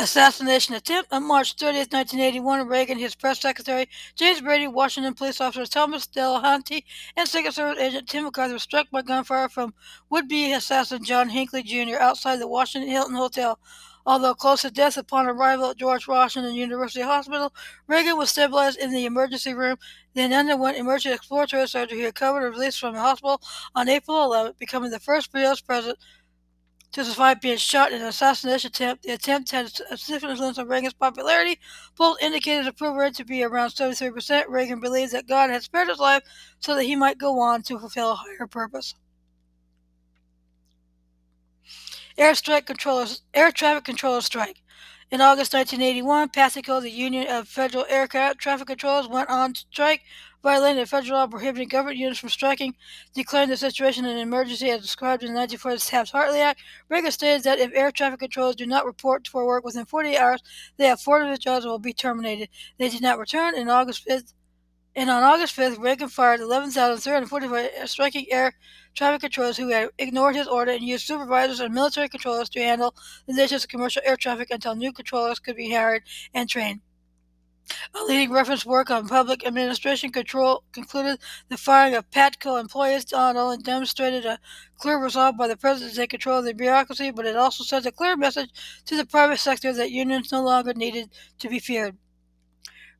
Assassination 0.00 0.76
attempt 0.76 1.12
on 1.12 1.26
March 1.26 1.54
30, 1.54 1.78
1981, 1.78 2.68
Reagan, 2.68 2.98
his 2.98 3.16
press 3.16 3.40
secretary, 3.40 3.88
James 4.14 4.40
Brady, 4.40 4.68
Washington 4.68 5.12
police 5.12 5.40
officers 5.40 5.68
Thomas 5.68 6.06
Delahanty, 6.06 6.84
and 7.16 7.28
Secret 7.28 7.52
Service 7.52 7.82
agent 7.82 8.08
Tim 8.08 8.22
McCarthy 8.22 8.52
were 8.52 8.60
struck 8.60 8.88
by 8.92 9.02
gunfire 9.02 9.48
from 9.48 9.74
would-be 10.08 10.52
assassin 10.52 11.02
John 11.02 11.28
Hinckley 11.28 11.64
Jr. 11.64 11.98
outside 11.98 12.36
the 12.38 12.46
Washington 12.46 12.88
Hilton 12.88 13.16
Hotel 13.16 13.58
Although 14.08 14.36
close 14.36 14.62
to 14.62 14.70
death 14.70 14.96
upon 14.96 15.26
arrival 15.26 15.68
at 15.68 15.76
George 15.76 16.08
Washington 16.08 16.54
University 16.54 17.02
Hospital, 17.02 17.52
Reagan 17.86 18.16
was 18.16 18.30
stabilized 18.30 18.78
in 18.78 18.90
the 18.90 19.04
emergency 19.04 19.52
room, 19.52 19.76
then 20.14 20.32
underwent 20.32 20.78
emergency 20.78 21.14
exploratory 21.14 21.68
surgery. 21.68 21.98
He 21.98 22.06
recovered 22.06 22.46
and 22.46 22.54
released 22.54 22.80
from 22.80 22.94
the 22.94 23.02
hospital 23.02 23.42
on 23.74 23.86
April 23.86 24.24
11, 24.24 24.54
becoming 24.58 24.90
the 24.90 24.98
first 24.98 25.28
U.S. 25.34 25.60
president 25.60 25.98
to 26.92 27.04
survive 27.04 27.42
being 27.42 27.58
shot 27.58 27.92
in 27.92 28.00
an 28.00 28.08
assassination 28.08 28.68
attempt. 28.68 29.02
The 29.02 29.12
attempt 29.12 29.50
had 29.50 29.66
a 29.66 29.98
significant 29.98 30.30
influence 30.30 30.58
on 30.58 30.68
Reagan's 30.68 30.94
popularity. 30.94 31.60
Polls 31.94 32.16
indicated 32.22 32.66
approval 32.66 32.96
rate 32.96 33.14
to 33.16 33.26
be 33.26 33.44
around 33.44 33.72
73%. 33.72 34.44
Reagan 34.48 34.80
believed 34.80 35.12
that 35.12 35.28
God 35.28 35.50
had 35.50 35.62
spared 35.64 35.88
his 35.88 35.98
life 35.98 36.22
so 36.60 36.74
that 36.74 36.84
he 36.84 36.96
might 36.96 37.18
go 37.18 37.40
on 37.40 37.60
to 37.64 37.78
fulfill 37.78 38.12
a 38.12 38.14
higher 38.14 38.46
purpose. 38.46 38.94
Air 42.18 42.34
strike 42.34 42.66
controllers, 42.66 43.22
air 43.32 43.52
traffic 43.52 43.84
controller 43.84 44.20
strike. 44.22 44.60
In 45.08 45.20
August 45.20 45.54
1981, 45.54 46.30
PATCO, 46.30 46.82
the 46.82 46.90
Union 46.90 47.28
of 47.28 47.46
Federal 47.46 47.86
Air 47.88 48.08
Traffic 48.08 48.66
Controllers, 48.66 49.06
went 49.06 49.30
on 49.30 49.54
strike, 49.54 50.02
violating 50.42 50.82
a 50.82 50.86
federal 50.86 51.20
law 51.20 51.28
prohibiting 51.28 51.68
government 51.68 51.96
units 51.96 52.18
from 52.18 52.28
striking, 52.28 52.74
declaring 53.14 53.48
the 53.48 53.56
situation 53.56 54.04
an 54.04 54.18
emergency 54.18 54.68
as 54.68 54.82
described 54.82 55.22
in 55.22 55.32
the 55.32 55.38
1940 55.38 55.78
Taft-Hartley 55.78 56.40
Act. 56.40 56.60
Reagan 56.88 57.12
stated 57.12 57.44
that 57.44 57.60
if 57.60 57.70
air 57.72 57.92
traffic 57.92 58.18
controllers 58.18 58.56
do 58.56 58.66
not 58.66 58.84
report 58.84 59.28
for 59.28 59.46
work 59.46 59.64
within 59.64 59.84
48 59.84 60.18
hours, 60.18 60.42
they 60.76 60.86
have 60.86 61.00
forfeited 61.00 61.40
jobs 61.40 61.64
and 61.64 61.70
will 61.70 61.78
be 61.78 61.92
terminated. 61.92 62.48
They 62.78 62.88
did 62.88 63.00
not 63.00 63.20
return. 63.20 63.54
In 63.54 63.68
August 63.68 64.08
5th, 64.08 64.34
and 64.98 65.10
on 65.10 65.22
August 65.22 65.56
5th, 65.56 65.78
Reagan 65.78 66.08
fired 66.08 66.40
11,345 66.40 67.88
striking 67.88 68.26
air 68.32 68.52
traffic 68.96 69.20
controllers 69.20 69.56
who 69.56 69.68
had 69.68 69.90
ignored 69.96 70.34
his 70.34 70.48
order 70.48 70.72
and 70.72 70.82
used 70.82 71.06
supervisors 71.06 71.60
and 71.60 71.72
military 71.72 72.08
controllers 72.08 72.48
to 72.48 72.58
handle 72.58 72.96
the 73.28 73.32
nation's 73.32 73.64
commercial 73.64 74.02
air 74.04 74.16
traffic 74.16 74.50
until 74.50 74.74
new 74.74 74.92
controllers 74.92 75.38
could 75.38 75.54
be 75.54 75.70
hired 75.70 76.02
and 76.34 76.48
trained. 76.48 76.80
A 77.94 78.02
leading 78.02 78.32
reference 78.32 78.66
work 78.66 78.90
on 78.90 79.06
public 79.06 79.46
administration 79.46 80.10
control 80.10 80.64
concluded 80.72 81.20
the 81.48 81.56
firing 81.56 81.94
of 81.94 82.10
PATCO 82.10 82.58
employees 82.58 83.12
not 83.12 83.36
only 83.36 83.58
demonstrated 83.58 84.26
a 84.26 84.40
clear 84.78 84.98
resolve 85.00 85.36
by 85.36 85.46
the 85.46 85.56
president 85.56 85.92
to 85.92 85.96
take 86.00 86.10
control 86.10 86.40
of 86.40 86.44
the 86.44 86.54
bureaucracy, 86.54 87.12
but 87.12 87.24
it 87.24 87.36
also 87.36 87.62
sent 87.62 87.86
a 87.86 87.92
clear 87.92 88.16
message 88.16 88.50
to 88.86 88.96
the 88.96 89.06
private 89.06 89.38
sector 89.38 89.72
that 89.74 89.92
unions 89.92 90.32
no 90.32 90.42
longer 90.42 90.74
needed 90.74 91.10
to 91.38 91.48
be 91.48 91.60
feared. 91.60 91.96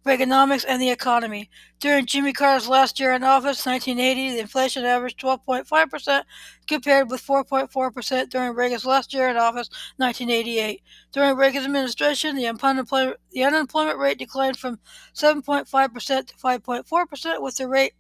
Reaganomics 0.09 0.65
and 0.67 0.81
the 0.81 0.89
economy. 0.89 1.51
During 1.81 2.07
Jimmy 2.07 2.33
Carter's 2.33 2.67
last 2.67 2.99
year 2.99 3.13
in 3.13 3.23
office, 3.23 3.67
1980, 3.67 4.31
the 4.31 4.41
inflation 4.41 4.87
averaged 4.87 5.21
12.5%, 5.21 6.25
compared 6.67 7.11
with 7.11 7.27
4.4% 7.27 8.31
during 8.31 8.55
Reagan's 8.55 8.87
last 8.87 9.13
year 9.13 9.29
in 9.29 9.37
office, 9.37 9.69
1988. 9.99 10.83
During 11.13 11.37
Reagan's 11.37 11.67
administration, 11.67 12.37
the 12.37 12.47
unemployment, 12.47 13.19
the 13.33 13.45
unemployment 13.45 13.99
rate 13.99 14.19
declined 14.19 14.57
from 14.57 14.79
7.5% 15.15 16.27
to 16.27 16.35
5.4%, 16.37 17.43
with 17.43 17.57
the 17.59 17.69
rate 17.69 17.93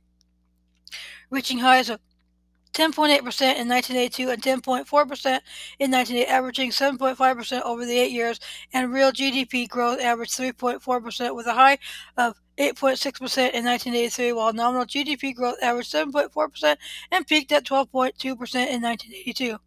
reaching 1.28 1.58
highs 1.58 1.90
of 1.90 2.00
10.8% 2.78 3.10
in 3.10 3.68
1982 3.68 4.30
and 4.30 4.40
10.4% 4.40 5.40
in 5.80 5.90
1980, 5.90 6.26
averaging 6.26 6.70
7.5% 6.70 7.62
over 7.62 7.84
the 7.84 7.98
eight 7.98 8.12
years, 8.12 8.38
and 8.72 8.92
real 8.92 9.10
GDP 9.10 9.68
growth 9.68 10.00
averaged 10.00 10.38
3.4% 10.38 11.34
with 11.34 11.46
a 11.46 11.54
high 11.54 11.78
of 12.16 12.40
8.6% 12.56 12.94
in 13.52 13.64
1983, 13.64 14.32
while 14.32 14.52
nominal 14.52 14.86
GDP 14.86 15.34
growth 15.34 15.56
averaged 15.60 15.92
7.4% 15.92 16.76
and 17.10 17.26
peaked 17.26 17.50
at 17.50 17.64
12.2% 17.64 18.14
in 18.24 18.82
1982. 18.82 19.58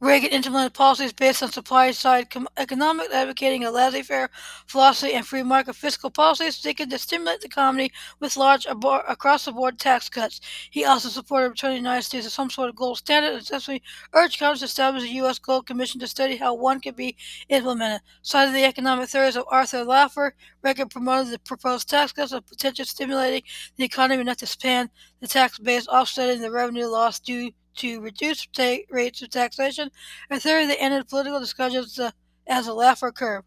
Reagan 0.00 0.30
implemented 0.30 0.74
policies 0.74 1.12
based 1.12 1.42
on 1.42 1.50
supply 1.50 1.90
side 1.90 2.28
economics, 2.56 3.12
advocating 3.12 3.64
a 3.64 3.70
laissez 3.70 4.02
faire 4.02 4.30
philosophy 4.68 5.12
and 5.12 5.26
free 5.26 5.42
market 5.42 5.74
fiscal 5.74 6.08
policies 6.08 6.54
seeking 6.54 6.88
to 6.88 6.98
stimulate 6.98 7.40
the 7.40 7.46
economy 7.46 7.90
with 8.20 8.36
large 8.36 8.64
across 8.66 9.46
the 9.46 9.52
board 9.52 9.76
tax 9.76 10.08
cuts. 10.08 10.40
He 10.70 10.84
also 10.84 11.08
supported 11.08 11.48
returning 11.48 11.78
the 11.78 11.88
United 11.88 12.04
States 12.04 12.26
to 12.26 12.30
some 12.30 12.48
sort 12.48 12.68
of 12.68 12.76
gold 12.76 12.98
standard 12.98 13.32
and 13.32 13.40
successfully 13.40 13.82
urged 14.12 14.38
Congress 14.38 14.60
to 14.60 14.66
establish 14.66 15.02
a 15.02 15.14
U.S. 15.14 15.40
Gold 15.40 15.66
Commission 15.66 15.98
to 15.98 16.06
study 16.06 16.36
how 16.36 16.54
one 16.54 16.80
could 16.80 16.94
be 16.94 17.16
implemented. 17.48 18.00
Citing 18.22 18.54
the 18.54 18.64
economic 18.64 19.08
theories 19.08 19.36
of 19.36 19.46
Arthur 19.50 19.84
Laffer, 19.84 20.30
Reagan 20.62 20.88
promoted 20.88 21.32
the 21.32 21.40
proposed 21.40 21.88
tax 21.88 22.12
cuts 22.12 22.32
as 22.32 22.40
potentially 22.42 22.86
stimulating 22.86 23.42
the 23.76 23.84
economy 23.84 24.20
enough 24.20 24.36
to 24.36 24.44
expand 24.44 24.90
the 25.18 25.26
tax 25.26 25.58
base, 25.58 25.88
offsetting 25.88 26.40
the 26.40 26.52
revenue 26.52 26.86
loss 26.86 27.18
due 27.18 27.50
to 27.78 28.00
reduce 28.00 28.46
ta- 28.46 28.84
rates 28.90 29.22
of 29.22 29.30
taxation, 29.30 29.90
a 30.30 30.38
theory 30.38 30.66
that 30.66 30.80
ended 30.80 31.08
political 31.08 31.40
discussions 31.40 31.98
uh, 31.98 32.10
as 32.46 32.68
a 32.68 32.72
Laffer 32.72 33.14
curve. 33.14 33.44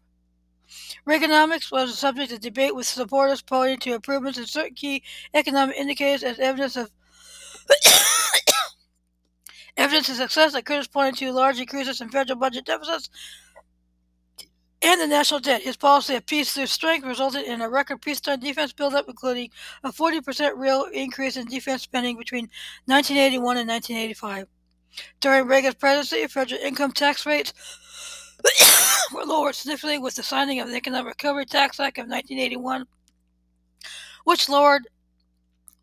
Reaganomics 1.06 1.70
was 1.70 1.90
a 1.90 1.96
subject 1.96 2.32
of 2.32 2.40
debate 2.40 2.74
with 2.74 2.86
supporters 2.86 3.42
pointing 3.42 3.78
to 3.80 3.94
improvements 3.94 4.38
in 4.38 4.46
certain 4.46 4.74
key 4.74 5.02
economic 5.34 5.76
indicators 5.76 6.22
as 6.22 6.38
evidence 6.38 6.76
of 6.76 6.90
evidence 9.76 10.08
of 10.08 10.16
success 10.16 10.52
that 10.52 10.64
critics 10.64 10.88
pointed 10.88 11.18
to 11.18 11.32
large 11.32 11.58
increases 11.58 12.00
in 12.00 12.08
federal 12.08 12.38
budget 12.38 12.64
deficits 12.64 13.10
and 14.82 15.00
the 15.00 15.06
national 15.06 15.40
debt. 15.40 15.62
His 15.62 15.76
policy 15.76 16.14
of 16.16 16.26
peace 16.26 16.52
through 16.52 16.66
strength 16.66 17.06
resulted 17.06 17.44
in 17.44 17.60
a 17.60 17.68
record 17.68 18.02
peacetime 18.02 18.40
defense 18.40 18.72
buildup, 18.72 19.08
including 19.08 19.50
a 19.84 19.92
40% 19.92 20.52
real 20.56 20.86
increase 20.92 21.36
in 21.36 21.46
defense 21.46 21.82
spending 21.82 22.16
between 22.16 22.48
1981 22.86 23.58
and 23.58 23.68
1985. 23.68 24.46
During 25.20 25.46
Reagan's 25.46 25.74
presidency, 25.76 26.26
federal 26.26 26.60
income 26.60 26.92
tax 26.92 27.24
rates 27.24 27.54
were 29.14 29.24
lowered 29.24 29.54
significantly 29.54 29.98
with 29.98 30.16
the 30.16 30.22
signing 30.22 30.60
of 30.60 30.68
the 30.68 30.76
Economic 30.76 31.14
Recovery 31.14 31.46
Tax 31.46 31.80
Act 31.80 31.98
of 31.98 32.08
1981, 32.08 32.86
which 34.24 34.48
lowered 34.48 34.88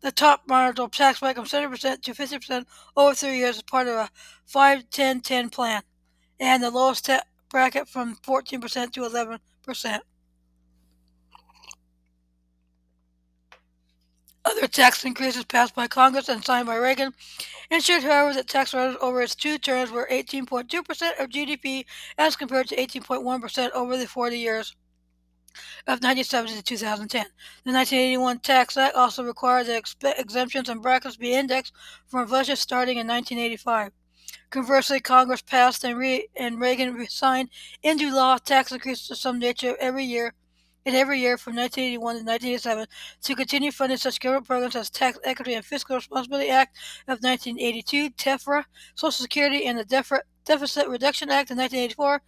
the 0.00 0.12
top 0.12 0.42
marginal 0.46 0.88
tax 0.88 1.20
rate 1.20 1.36
from 1.36 1.44
70% 1.44 2.02
to 2.02 2.12
50% 2.12 2.64
over 2.96 3.14
three 3.14 3.38
years 3.38 3.56
as 3.56 3.62
part 3.62 3.88
of 3.88 3.94
a 3.94 4.10
5 4.46 4.88
10 4.90 5.20
10 5.20 5.50
plan, 5.50 5.82
and 6.38 6.62
the 6.62 6.70
lowest 6.70 7.10
bracket 7.50 7.88
from 7.88 8.16
14% 8.16 8.92
to 8.92 9.00
11%. 9.02 10.00
Other 14.42 14.66
tax 14.66 15.04
increases 15.04 15.44
passed 15.44 15.74
by 15.74 15.86
Congress 15.86 16.28
and 16.28 16.42
signed 16.42 16.66
by 16.66 16.76
Reagan 16.76 17.12
ensured, 17.70 18.02
however, 18.02 18.32
that 18.34 18.48
tax 18.48 18.72
rates 18.72 18.96
over 19.00 19.20
its 19.20 19.34
two 19.34 19.58
terms 19.58 19.90
were 19.90 20.08
18.2% 20.10 21.20
of 21.20 21.28
GDP 21.28 21.84
as 22.16 22.36
compared 22.36 22.68
to 22.68 22.76
18.1% 22.76 23.70
over 23.72 23.96
the 23.98 24.06
40 24.06 24.38
years 24.38 24.74
of 25.86 26.02
1970 26.02 26.56
to 26.56 26.62
2010. 26.62 27.26
The 27.64 27.72
1981 27.72 28.38
Tax 28.38 28.76
Act 28.76 28.96
also 28.96 29.24
required 29.24 29.66
that 29.66 30.18
exemptions 30.18 30.68
and 30.68 30.80
brackets 30.80 31.16
be 31.16 31.34
indexed 31.34 31.74
for 32.06 32.22
inflation 32.22 32.56
starting 32.56 32.98
in 32.98 33.06
1985. 33.06 33.92
Conversely, 34.50 35.00
Congress 35.00 35.42
passed 35.42 35.84
and, 35.84 35.98
Re- 35.98 36.28
and 36.36 36.60
Reagan 36.60 37.06
signed 37.08 37.50
into 37.82 38.14
law 38.14 38.36
tax 38.38 38.72
increases 38.72 39.10
of 39.10 39.18
some 39.18 39.38
nature 39.38 39.76
every 39.80 40.04
year 40.04 40.34
and 40.86 40.96
every 40.96 41.20
year 41.20 41.36
from 41.36 41.56
1981 41.56 42.14
to 42.14 42.22
1987 42.24 42.86
to 43.22 43.34
continue 43.34 43.70
funding 43.70 43.98
such 43.98 44.20
government 44.20 44.46
programs 44.46 44.76
as 44.76 44.90
Tax 44.90 45.18
Equity 45.24 45.54
and 45.54 45.64
Fiscal 45.64 45.96
Responsibility 45.96 46.50
Act 46.50 46.76
of 47.08 47.22
1982, 47.22 48.10
TEFRA, 48.10 48.64
Social 48.94 49.10
Security, 49.10 49.66
and 49.66 49.78
the 49.78 50.14
Deficit 50.44 50.88
Reduction 50.88 51.30
Act 51.30 51.50
of 51.50 51.58
1984, 51.58 52.22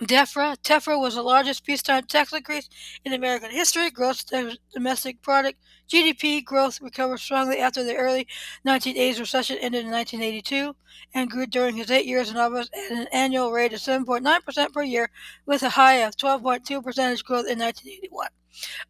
DEFRA. 0.00 0.56
TEFRA 0.62 1.00
was 1.00 1.14
the 1.14 1.22
largest 1.22 1.64
peacetime 1.64 2.04
tax 2.04 2.32
increase 2.32 2.68
in 3.04 3.12
American 3.12 3.50
history. 3.50 3.90
Gross 3.90 4.24
domestic 4.72 5.22
product 5.22 5.58
GDP 5.88 6.42
growth 6.44 6.80
recovered 6.80 7.20
strongly 7.20 7.58
after 7.58 7.84
the 7.84 7.96
early 7.96 8.26
1980s 8.66 9.20
recession 9.20 9.58
ended 9.58 9.84
in 9.84 9.90
1982 9.90 10.74
and 11.14 11.30
grew 11.30 11.46
during 11.46 11.76
his 11.76 11.90
eight 11.90 12.06
years 12.06 12.30
in 12.30 12.36
office 12.36 12.70
at 12.74 12.96
an 12.96 13.06
annual 13.12 13.52
rate 13.52 13.74
of 13.74 13.80
7.9% 13.80 14.72
per 14.72 14.82
year, 14.82 15.10
with 15.46 15.62
a 15.62 15.70
high 15.70 15.96
of 15.96 16.16
12.2 16.16 16.82
percentage 16.82 17.24
growth 17.24 17.46
in 17.46 17.58
1981. 17.58 18.28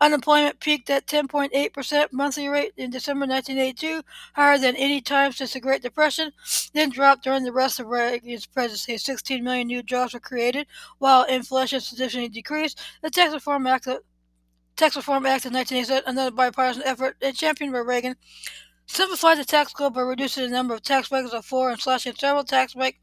Unemployment 0.00 0.60
peaked 0.60 0.90
at 0.90 1.06
10.8% 1.06 2.12
monthly 2.12 2.48
rate 2.48 2.72
in 2.76 2.90
December 2.90 3.26
1982, 3.26 4.02
higher 4.34 4.58
than 4.58 4.76
any 4.76 5.00
time 5.00 5.32
since 5.32 5.52
the 5.52 5.60
Great 5.60 5.82
Depression, 5.82 6.32
then 6.72 6.90
dropped 6.90 7.24
during 7.24 7.44
the 7.44 7.52
rest 7.52 7.78
of 7.78 7.86
Reagan's 7.86 8.46
presidency. 8.46 8.98
16 8.98 9.42
million 9.44 9.66
new 9.66 9.82
jobs 9.82 10.14
were 10.14 10.20
created, 10.20 10.66
while 10.98 11.24
inflation 11.24 11.80
significantly 11.80 12.28
decreased. 12.28 12.80
The 13.02 13.10
Tax 13.10 13.32
Reform 13.32 13.66
Act, 13.66 13.88
Tax 14.76 14.96
Reform 14.96 15.26
Act 15.26 15.46
of 15.46 15.52
1987, 15.52 16.04
another 16.06 16.30
bipartisan 16.30 16.82
effort 16.84 17.16
and 17.22 17.36
championed 17.36 17.72
by 17.72 17.80
Reagan, 17.80 18.16
simplified 18.86 19.38
the 19.38 19.44
tax 19.44 19.72
code 19.72 19.94
by 19.94 20.00
reducing 20.00 20.44
the 20.44 20.50
number 20.50 20.74
of 20.74 20.82
tax 20.82 21.08
brackets 21.08 21.34
of 21.34 21.44
four 21.44 21.70
and 21.70 21.80
slashing 21.80 22.14
several 22.14 22.44
tax 22.44 22.74
breaks 22.74 22.98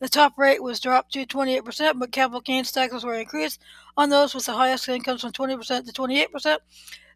the 0.00 0.08
top 0.08 0.38
rate 0.38 0.62
was 0.62 0.80
dropped 0.80 1.12
to 1.12 1.26
28%, 1.26 1.98
but 1.98 2.12
capital 2.12 2.40
gains 2.40 2.70
taxes 2.70 3.04
were 3.04 3.14
increased 3.14 3.60
on 3.96 4.10
those 4.10 4.34
with 4.34 4.46
the 4.46 4.52
highest 4.52 4.88
incomes 4.88 5.22
from 5.22 5.32
20% 5.32 5.86
to 5.86 5.92
28%. 5.92 6.58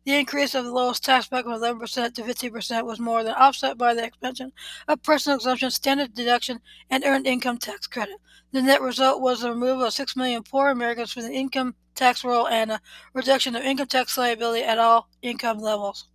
The 0.04 0.18
increase 0.18 0.56
of 0.56 0.64
the 0.64 0.72
lowest 0.72 1.04
tax 1.04 1.28
bracket 1.28 1.52
from 1.52 1.60
11% 1.60 2.14
to 2.14 2.22
15% 2.22 2.84
was 2.84 2.98
more 2.98 3.22
than 3.22 3.34
offset 3.34 3.78
by 3.78 3.94
the 3.94 4.04
expansion 4.04 4.52
of 4.88 5.02
personal 5.02 5.36
exemption, 5.36 5.70
standard 5.70 6.12
deduction, 6.12 6.60
and 6.90 7.04
earned 7.04 7.28
income 7.28 7.58
tax 7.58 7.86
credit. 7.86 8.16
The 8.50 8.62
net 8.62 8.82
result 8.82 9.20
was 9.20 9.42
the 9.42 9.50
removal 9.50 9.84
of 9.84 9.92
6 9.92 10.16
million 10.16 10.42
poor 10.42 10.70
Americans 10.70 11.12
from 11.12 11.22
the 11.22 11.32
income 11.32 11.76
tax 11.94 12.24
roll 12.24 12.48
and 12.48 12.72
a 12.72 12.80
reduction 13.14 13.54
of 13.54 13.62
income 13.62 13.86
tax 13.86 14.18
liability 14.18 14.64
at 14.64 14.78
all 14.78 15.08
income 15.22 15.58
levels. 15.58 16.08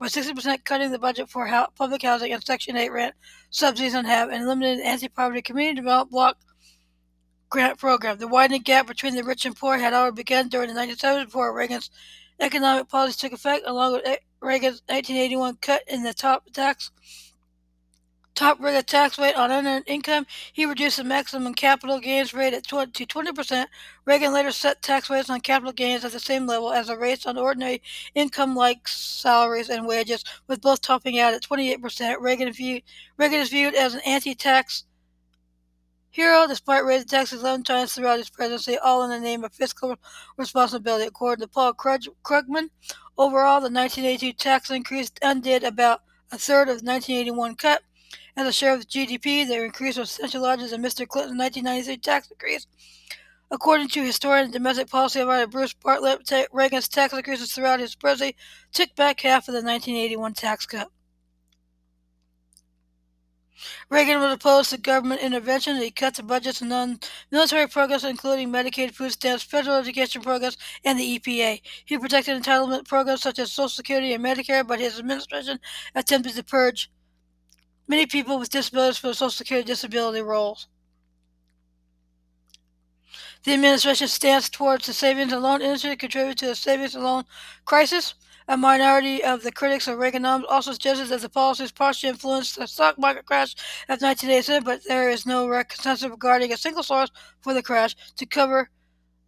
by 0.00 0.08
60% 0.08 0.64
cutting 0.64 0.90
the 0.90 0.98
budget 0.98 1.30
for 1.30 1.48
public 1.76 2.02
housing 2.02 2.32
and 2.32 2.42
Section 2.42 2.76
8 2.76 2.90
rent 2.90 3.14
subsidies 3.50 3.94
on 3.94 4.04
HAB, 4.04 4.30
and 4.30 4.48
the 4.48 4.84
anti-poverty 4.84 5.42
community 5.42 5.76
development 5.76 6.10
block 6.10 6.38
grant 7.50 7.78
program. 7.78 8.18
The 8.18 8.26
widening 8.26 8.62
gap 8.62 8.88
between 8.88 9.14
the 9.14 9.22
rich 9.22 9.46
and 9.46 9.54
poor 9.54 9.78
had 9.78 9.92
already 9.92 10.16
begun 10.16 10.48
during 10.48 10.74
the 10.74 10.80
1970s 10.80 11.26
before 11.26 11.56
Reagan's 11.56 11.88
economic 12.40 12.88
policies 12.88 13.18
took 13.18 13.32
effect, 13.32 13.62
along 13.64 13.92
with 13.92 14.18
Reagan's 14.40 14.82
1981 14.86 15.56
cut 15.60 15.82
in 15.86 16.02
the 16.02 16.14
top 16.14 16.50
tax 16.52 16.90
top 18.36 18.60
rate 18.60 18.76
of 18.76 18.86
tax 18.86 19.18
rate 19.18 19.34
on 19.34 19.50
unearned 19.50 19.84
income. 19.88 20.26
He 20.52 20.66
reduced 20.66 20.98
the 20.98 21.04
maximum 21.04 21.54
capital 21.54 21.98
gains 21.98 22.34
rate 22.34 22.52
at 22.52 22.68
20, 22.68 22.92
to 22.92 23.06
20%. 23.06 23.66
Reagan 24.04 24.32
later 24.32 24.52
set 24.52 24.82
tax 24.82 25.10
rates 25.10 25.30
on 25.30 25.40
capital 25.40 25.72
gains 25.72 26.04
at 26.04 26.12
the 26.12 26.20
same 26.20 26.46
level 26.46 26.72
as 26.72 26.86
the 26.86 26.98
rates 26.98 27.26
on 27.26 27.38
ordinary 27.38 27.82
income 28.14 28.54
like 28.54 28.86
salaries 28.86 29.70
and 29.70 29.86
wages, 29.86 30.22
with 30.46 30.60
both 30.60 30.82
topping 30.82 31.18
out 31.18 31.34
at 31.34 31.42
28%. 31.42 32.20
Reagan, 32.20 32.52
viewed, 32.52 32.82
Reagan 33.16 33.40
is 33.40 33.48
viewed 33.48 33.74
as 33.74 33.94
an 33.94 34.00
anti-tax 34.06 34.84
hero 36.10 36.46
despite 36.46 36.84
raising 36.84 37.08
taxes 37.08 37.42
11 37.42 37.64
times 37.64 37.94
throughout 37.94 38.18
his 38.18 38.30
presidency, 38.30 38.78
all 38.78 39.02
in 39.02 39.10
the 39.10 39.20
name 39.20 39.44
of 39.44 39.52
fiscal 39.52 39.96
responsibility. 40.36 41.06
According 41.06 41.42
to 41.42 41.48
Paul 41.48 41.74
Krugman, 41.74 42.68
overall, 43.18 43.60
the 43.60 43.70
1982 43.70 44.32
tax 44.32 44.70
increase 44.70 45.10
undid 45.22 45.64
about 45.64 46.02
a 46.30 46.38
third 46.38 46.68
of 46.68 46.80
the 46.80 46.90
1981 46.90 47.56
cut. 47.56 47.82
As 48.36 48.46
a 48.46 48.52
share 48.52 48.74
of 48.74 48.86
GDP, 48.86 49.46
their 49.46 49.64
increase 49.64 49.96
was 49.96 50.10
essentially 50.10 50.42
larger 50.42 50.68
than 50.68 50.82
Mr. 50.82 51.08
Clinton's 51.08 51.38
1993 51.38 51.96
tax 51.98 52.30
increase. 52.30 52.66
According 53.50 53.88
to 53.90 54.04
historian 54.04 54.44
and 54.44 54.52
domestic 54.52 54.88
policy 54.90 55.20
advisor 55.20 55.46
Bruce 55.46 55.72
Bartlett, 55.72 56.48
Reagan's 56.52 56.88
tax 56.88 57.14
increases 57.14 57.52
throughout 57.52 57.80
his 57.80 57.94
presidency 57.94 58.36
took 58.72 58.94
back 58.96 59.20
half 59.20 59.48
of 59.48 59.54
the 59.54 59.62
1981 59.62 60.34
tax 60.34 60.66
cut. 60.66 60.90
Reagan 63.88 64.20
was 64.20 64.32
opposed 64.32 64.70
to 64.70 64.78
government 64.78 65.22
intervention. 65.22 65.76
He 65.76 65.90
cut 65.90 66.14
the 66.14 66.22
budgets 66.22 66.60
and 66.60 66.70
non-military 66.70 67.68
programs, 67.68 68.04
including 68.04 68.50
Medicaid, 68.50 68.92
food 68.92 69.12
stamps, 69.12 69.42
federal 69.42 69.76
education 69.76 70.22
programs, 70.22 70.58
and 70.84 70.98
the 70.98 71.18
EPA. 71.18 71.60
He 71.84 71.98
protected 71.98 72.42
entitlement 72.42 72.86
programs 72.88 73.22
such 73.22 73.38
as 73.38 73.52
Social 73.52 73.68
Security 73.68 74.12
and 74.12 74.24
Medicare, 74.24 74.66
but 74.66 74.80
his 74.80 74.98
administration 74.98 75.58
attempted 75.94 76.34
to 76.34 76.44
purge 76.44 76.90
many 77.88 78.06
people 78.06 78.38
with 78.38 78.50
disabilities 78.50 78.98
from 78.98 79.14
Social 79.14 79.30
Security 79.30 79.66
disability 79.66 80.20
rolls. 80.20 80.68
The 83.44 83.54
administration's 83.54 84.12
stance 84.12 84.48
towards 84.48 84.86
the 84.86 84.92
savings 84.92 85.32
and 85.32 85.40
loan 85.40 85.62
industry 85.62 85.94
contributed 85.96 86.38
to 86.38 86.46
the 86.46 86.54
savings 86.56 86.96
and 86.96 87.04
loan 87.04 87.24
crisis. 87.64 88.14
A 88.48 88.56
minority 88.56 89.24
of 89.24 89.42
the 89.42 89.50
critics 89.50 89.88
of 89.88 89.98
Reaganomics 89.98 90.44
also 90.48 90.70
suggested 90.70 91.08
that 91.08 91.20
the 91.20 91.28
policies 91.28 91.72
partially 91.72 92.10
influenced 92.10 92.56
the 92.56 92.68
stock 92.68 92.96
market 92.96 93.26
crash 93.26 93.54
of 93.88 94.00
1987, 94.00 94.62
but 94.62 94.82
there 94.86 95.10
is 95.10 95.26
no 95.26 95.48
consensus 95.64 96.08
regarding 96.08 96.52
a 96.52 96.56
single 96.56 96.84
source 96.84 97.10
for 97.40 97.54
the 97.54 97.62
crash. 97.62 97.96
To 98.16 98.24
cover 98.24 98.70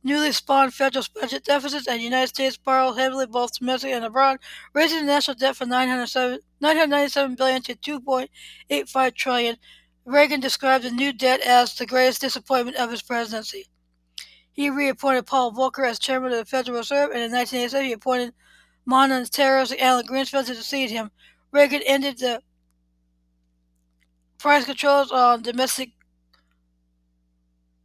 newly 0.05 0.31
spawned 0.31 0.73
federal 0.73 1.05
budget 1.21 1.45
deficits, 1.45 1.89
and 1.89 1.99
the 1.99 2.05
United 2.05 2.29
States 2.29 2.57
borrowed 2.57 2.97
heavily 2.97 3.27
both 3.27 3.59
domestically 3.59 3.93
and 3.93 4.05
abroad, 4.05 4.39
raising 4.73 5.01
the 5.01 5.07
national 5.07 5.35
debt 5.35 5.57
from 5.57 5.69
997 5.69 7.35
billion 7.35 7.63
to 7.63 7.75
2.85 7.75 9.15
trillion. 9.17 9.57
Reagan 10.05 10.39
described 10.39 10.85
the 10.85 10.93
new 10.93 11.13
debt 11.13 11.41
as 11.41 11.75
the 11.75 11.87
greatest 11.87 12.21
disappointment 12.21 12.77
of 12.77 12.93
his 12.93 13.03
presidency. 13.03 13.67
He 14.53 14.71
reappointed 14.71 15.27
Paul 15.27 15.53
Volcker 15.53 15.89
as 15.89 15.99
chairman 15.99 16.31
of 16.31 16.39
the 16.39 16.45
Federal 16.45 16.79
Reserve, 16.79 17.11
and 17.11 17.21
in 17.21 17.33
1987 17.33 17.85
he 17.85 17.93
appointed 17.93 18.33
monetarist 18.89 19.79
Alan 19.79 20.07
Greenspan 20.07 20.47
to 20.47 20.55
succeed 20.55 20.91
him. 20.91 21.11
Reagan 21.53 21.83
ended 21.87 22.19
the 22.19 22.43
price 24.39 24.65
controls 24.65 25.11
on 25.11 25.43
domestic 25.43 25.91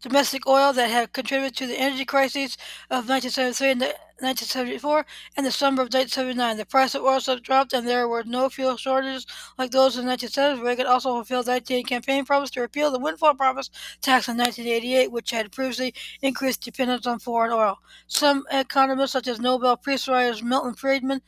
domestic 0.04 0.46
oil 0.46 0.74
that 0.74 0.90
had 0.90 1.14
contributed 1.14 1.56
to 1.58 1.66
the 1.66 1.80
energy 1.80 2.04
crises 2.04 2.58
of 2.92 3.08
1973 3.08 3.72
and 3.72 3.82
1974 3.82 5.06
and 5.38 5.46
the 5.46 5.52
summer 5.52 5.82
of 5.82 5.94
1979. 5.94 6.58
The 6.58 6.66
price 6.66 6.94
of 6.94 7.04
oil 7.04 7.20
dropped 7.42 7.72
and 7.72 7.88
there 7.88 8.08
were 8.08 8.24
no 8.26 8.50
fuel 8.50 8.76
shortages 8.76 9.26
like 9.58 9.72
those 9.72 9.98
in 9.98 10.06
the 10.06 10.12
1970s. 10.12 10.62
Reagan 10.62 10.88
also 10.88 11.14
fulfilled 11.14 11.46
the 11.46 11.54
1980 11.54 11.84
campaign 11.84 12.26
promise 12.26 12.52
to 12.52 12.62
repeal 12.62 12.92
the 12.92 13.00
windfall 13.00 13.34
profits 13.34 13.70
tax 14.02 14.28
in 14.28 14.38
1988, 14.38 15.10
which 15.12 15.32
had 15.32 15.52
previously 15.54 15.94
increased 16.22 16.62
dependence 16.62 17.08
on 17.08 17.20
foreign 17.20 17.52
oil. 17.52 17.78
Some 18.08 18.44
economists, 18.52 19.14
such 19.14 19.28
as 19.28 19.40
Nobel 19.40 19.78
Prize 19.78 20.08
Milton 20.44 20.76
Friedman, 20.76 21.22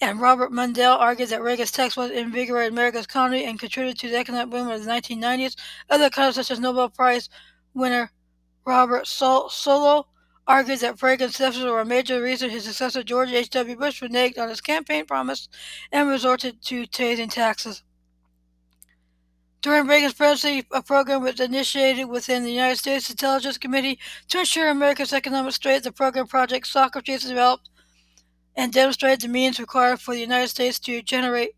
and 0.00 0.20
Robert 0.20 0.50
Mundell 0.50 0.98
argued 0.98 1.28
that 1.28 1.42
Reagan's 1.42 1.70
tax 1.70 1.96
was 1.96 2.10
invigorated 2.10 2.72
America's 2.72 3.04
economy 3.04 3.44
and 3.44 3.60
contributed 3.60 4.00
to 4.00 4.08
the 4.08 4.16
economic 4.16 4.50
boom 4.50 4.68
of 4.68 4.82
the 4.82 4.90
1990s. 4.90 5.54
Other 5.90 6.06
economists, 6.06 6.36
such 6.36 6.50
as 6.50 6.58
Nobel 6.58 6.88
Prize 6.88 7.28
winner 7.74 8.10
Robert 8.64 9.06
Sol- 9.06 9.48
Solow 9.48 10.06
argued 10.46 10.80
that 10.80 11.00
Reagan's 11.02 11.38
deficits 11.38 11.64
were 11.64 11.80
a 11.80 11.84
major 11.84 12.20
reason 12.20 12.50
his 12.50 12.64
successor 12.64 13.02
George 13.02 13.30
H.W. 13.32 13.76
Bush 13.76 14.02
reneged 14.02 14.38
on 14.38 14.48
his 14.48 14.60
campaign 14.60 15.06
promise 15.06 15.48
and 15.90 16.08
resorted 16.08 16.62
to 16.62 16.86
raising 16.98 17.28
taxes. 17.28 17.82
During 19.60 19.86
Reagan's 19.86 20.14
presidency, 20.14 20.66
a 20.72 20.82
program 20.82 21.22
was 21.22 21.38
initiated 21.38 22.08
within 22.08 22.42
the 22.42 22.50
United 22.50 22.78
States 22.78 23.08
Intelligence 23.08 23.58
Committee 23.58 24.00
to 24.28 24.40
ensure 24.40 24.68
America's 24.68 25.12
economic 25.12 25.52
strength. 25.54 25.84
The 25.84 25.92
program 25.92 26.26
Project 26.26 26.66
Socrates 26.66 27.22
developed 27.22 27.70
and 28.56 28.72
demonstrated 28.72 29.20
the 29.20 29.28
means 29.28 29.60
required 29.60 30.00
for 30.00 30.14
the 30.14 30.20
United 30.20 30.48
States 30.48 30.80
to 30.80 31.00
generate 31.00 31.54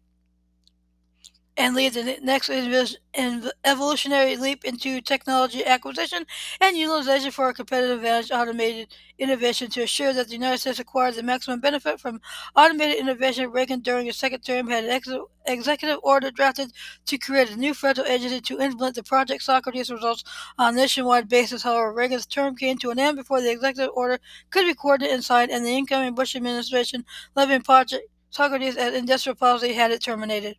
and 1.57 1.75
lead 1.77 1.95
the 1.95 2.19
next 2.23 2.51
evolutionary 2.51 4.37
leap 4.37 4.65
into 4.65 5.01
technology 5.01 5.65
acquisition 5.65 6.27
and 6.61 6.77
utilization 6.77 7.31
for 7.31 7.49
a 7.49 7.55
competitive 7.55 7.99
advantage 7.99 8.31
automated 8.33 8.89
innovation 9.19 9.71
to 9.71 9.83
assure 9.83 10.13
that 10.13 10.27
the 10.27 10.33
United 10.33 10.59
States 10.59 10.81
acquires 10.81 11.17
the 11.17 11.23
maximum 11.23 11.61
benefit 11.61 12.01
from 12.01 12.21
automated 12.57 12.97
innovation. 12.99 13.51
Reagan, 13.51 13.81
during 13.81 14.07
his 14.07 14.17
second 14.17 14.41
term, 14.41 14.69
had 14.69 14.85
an 14.85 14.91
ex- 14.91 15.09
executive 15.47 15.99
order 16.03 16.31
drafted 16.31 16.73
to 17.07 17.19
create 17.19 17.51
a 17.51 17.57
new 17.57 17.73
federal 17.73 18.07
agency 18.07 18.41
to 18.41 18.61
implement 18.61 18.97
the 18.97 19.03
Project 19.05 19.43
Socrates 19.43 19.91
results 19.91 20.25
on 20.59 20.75
a 20.75 20.77
nationwide 20.77 21.29
basis. 21.29 21.63
However, 21.63 21.93
Reagan's 21.93 22.27
term 22.27 22.57
came 22.57 22.79
to 22.79 22.91
an 22.91 22.99
end 22.99 23.17
before 23.17 23.41
the 23.41 23.53
executive 23.53 23.93
order 23.95 24.19
could 24.51 24.67
be 24.67 24.75
coordinated 24.75 25.15
and 25.15 25.25
signed, 25.25 25.51
and 25.53 25.65
the 25.65 25.77
incoming 25.77 26.15
Bush 26.15 26.35
administration, 26.35 27.05
levying 27.37 27.63
Project 27.63 28.09
Socrates 28.31 28.77
as 28.77 28.95
industrial 28.95 29.37
policy, 29.37 29.75
had 29.75 29.93
it 29.93 30.03
terminated. 30.03 30.57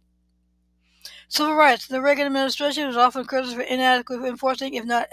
Civil 1.28 1.56
rights. 1.56 1.88
The 1.88 2.02
Reagan 2.02 2.28
administration 2.28 2.88
was 2.88 2.98
often 2.98 3.26
criticized 3.26 3.58
for 3.58 3.64
inadequately 3.64 4.30
enforcing, 4.30 4.76
if 4.76 4.86
not 4.86 5.08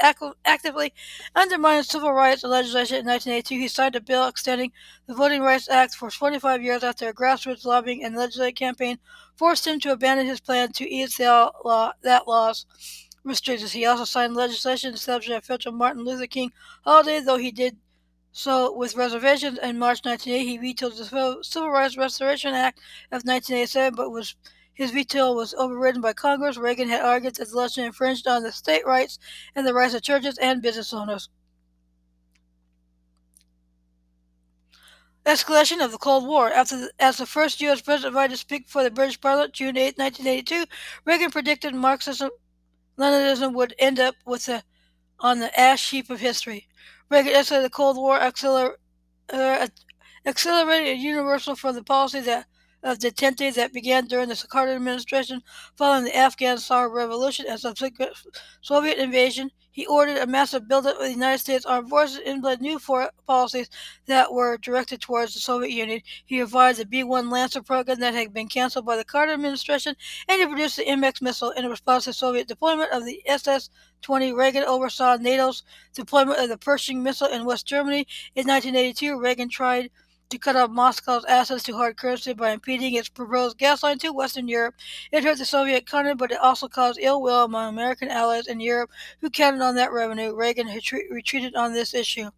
actively 0.44 0.92
undermining 1.34 1.82
civil 1.82 2.12
rights 2.12 2.42
legislation. 2.42 2.98
In 2.98 3.06
1982, 3.06 3.60
he 3.60 3.68
signed 3.68 3.96
a 3.96 4.00
bill 4.00 4.28
extending 4.28 4.72
the 5.06 5.14
Voting 5.14 5.40
Rights 5.40 5.68
Act 5.68 5.94
for 5.94 6.10
25 6.10 6.62
years 6.62 6.84
after 6.84 7.08
a 7.08 7.14
grassroots 7.14 7.64
lobbying 7.64 8.04
and 8.04 8.14
legislative 8.14 8.56
campaign 8.56 8.98
forced 9.36 9.66
him 9.66 9.80
to 9.80 9.92
abandon 9.92 10.26
his 10.26 10.40
plan 10.40 10.70
to 10.72 10.88
ease 10.88 11.18
law, 11.18 11.92
that 12.02 12.28
law's 12.28 12.66
restrictions. 13.24 13.72
He 13.72 13.86
also 13.86 14.04
signed 14.04 14.34
legislation 14.34 14.94
establishing 14.94 15.40
federal 15.40 15.74
Martin 15.74 16.04
Luther 16.04 16.26
King 16.26 16.52
holiday, 16.84 17.20
though 17.20 17.38
he 17.38 17.50
did 17.50 17.76
so 18.32 18.76
with 18.76 18.96
reservations. 18.96 19.58
In 19.58 19.78
March 19.78 20.00
1980, 20.04 20.46
he 20.50 20.58
vetoed 20.58 20.92
the 20.92 21.38
Civil 21.42 21.70
Rights 21.70 21.96
Restoration 21.96 22.54
Act 22.54 22.78
of 23.10 23.24
1987, 23.24 23.94
but 23.94 24.10
was 24.10 24.34
his 24.82 24.90
veto 24.90 25.32
was 25.32 25.54
overridden 25.54 26.02
by 26.02 26.12
Congress. 26.12 26.56
Reagan 26.56 26.88
had 26.88 27.04
argued 27.04 27.36
that 27.36 27.48
the 27.48 27.54
election 27.54 27.84
infringed 27.84 28.26
on 28.26 28.42
the 28.42 28.50
state 28.50 28.84
rights 28.84 29.16
and 29.54 29.64
the 29.64 29.72
rights 29.72 29.94
of 29.94 30.02
churches 30.02 30.36
and 30.38 30.60
business 30.60 30.92
owners. 30.92 31.28
Escalation 35.24 35.84
of 35.84 35.92
the 35.92 35.98
Cold 35.98 36.26
War. 36.26 36.50
After 36.50 36.76
the, 36.76 36.90
as 36.98 37.18
the 37.18 37.26
first 37.26 37.60
U.S. 37.60 37.80
president 37.80 38.08
invited 38.08 38.32
to 38.32 38.38
speak 38.38 38.66
before 38.66 38.82
the 38.82 38.90
British 38.90 39.20
Parliament, 39.20 39.52
June 39.52 39.76
8, 39.76 39.96
1982, 39.96 40.64
Reagan 41.04 41.30
predicted 41.30 41.76
Marxism, 41.76 42.30
Leninism 42.98 43.54
would 43.54 43.74
end 43.78 44.00
up 44.00 44.16
with 44.26 44.46
the 44.46 44.64
on 45.20 45.38
the 45.38 45.58
ash 45.58 45.90
heap 45.90 46.10
of 46.10 46.18
history. 46.18 46.66
Reagan 47.08 47.34
escalated 47.34 47.62
the 47.62 47.70
Cold 47.70 47.96
War, 47.96 48.18
acceler, 48.18 48.72
uh, 49.32 49.68
accelerated 50.26 50.98
universal 50.98 51.54
from 51.54 51.76
the 51.76 51.84
policy 51.84 52.18
that 52.18 52.46
of 52.82 52.98
detente 52.98 53.54
that 53.54 53.72
began 53.72 54.06
during 54.06 54.28
the 54.28 54.44
Carter 54.48 54.74
administration 54.74 55.42
following 55.76 56.04
the 56.04 56.16
Afghan 56.16 56.58
Saur 56.58 56.88
Revolution 56.88 57.46
and 57.48 57.60
subsequent 57.60 58.12
Soviet 58.60 58.98
invasion. 58.98 59.50
He 59.70 59.86
ordered 59.86 60.18
a 60.18 60.26
massive 60.26 60.68
buildup 60.68 60.96
of 60.96 61.02
the 61.02 61.12
United 61.12 61.38
States 61.38 61.64
Armed 61.64 61.88
Forces 61.88 62.18
and 62.18 62.26
implemented 62.26 62.60
new 62.60 62.78
for- 62.78 63.10
policies 63.26 63.70
that 64.04 64.30
were 64.30 64.58
directed 64.58 65.00
towards 65.00 65.32
the 65.32 65.40
Soviet 65.40 65.70
Union. 65.70 66.02
He 66.26 66.40
revived 66.40 66.78
the 66.78 66.84
B 66.84 67.02
1 67.02 67.30
Lancer 67.30 67.62
program 67.62 67.98
that 68.00 68.12
had 68.12 68.34
been 68.34 68.48
canceled 68.48 68.84
by 68.84 68.96
the 68.96 69.04
Carter 69.04 69.32
administration, 69.32 69.96
and 70.28 70.40
he 70.40 70.46
produced 70.46 70.76
the 70.76 70.84
MX 70.84 71.22
missile 71.22 71.52
in 71.52 71.70
response 71.70 72.04
to 72.04 72.12
Soviet 72.12 72.48
deployment 72.48 72.92
of 72.92 73.06
the 73.06 73.22
SS 73.26 73.70
20. 74.02 74.34
Reagan 74.34 74.64
oversaw 74.64 75.16
NATO's 75.16 75.62
deployment 75.94 76.38
of 76.38 76.50
the 76.50 76.58
Pershing 76.58 77.02
missile 77.02 77.28
in 77.28 77.46
West 77.46 77.66
Germany. 77.66 78.06
In 78.34 78.46
1982, 78.46 79.18
Reagan 79.18 79.48
tried 79.48 79.90
to 80.32 80.38
cut 80.38 80.56
off 80.56 80.70
Moscow's 80.70 81.26
access 81.26 81.62
to 81.62 81.76
hard 81.76 81.98
currency 81.98 82.32
by 82.32 82.50
impeding 82.52 82.94
its 82.94 83.10
proposed 83.10 83.58
gas 83.58 83.82
line 83.82 83.98
to 83.98 84.12
Western 84.12 84.48
Europe. 84.48 84.74
It 85.12 85.24
hurt 85.24 85.36
the 85.36 85.44
Soviet 85.44 85.76
economy, 85.76 86.14
but 86.14 86.32
it 86.32 86.38
also 86.38 86.68
caused 86.68 86.98
ill 87.00 87.20
will 87.20 87.44
among 87.44 87.68
American 87.68 88.08
allies 88.08 88.46
in 88.46 88.58
Europe 88.58 88.90
who 89.20 89.28
counted 89.28 89.60
on 89.60 89.74
that 89.74 89.92
revenue. 89.92 90.34
Reagan 90.34 90.68
retreat- 90.68 91.10
retreated 91.10 91.54
on 91.54 91.74
this 91.74 91.92
issue. 91.92 92.30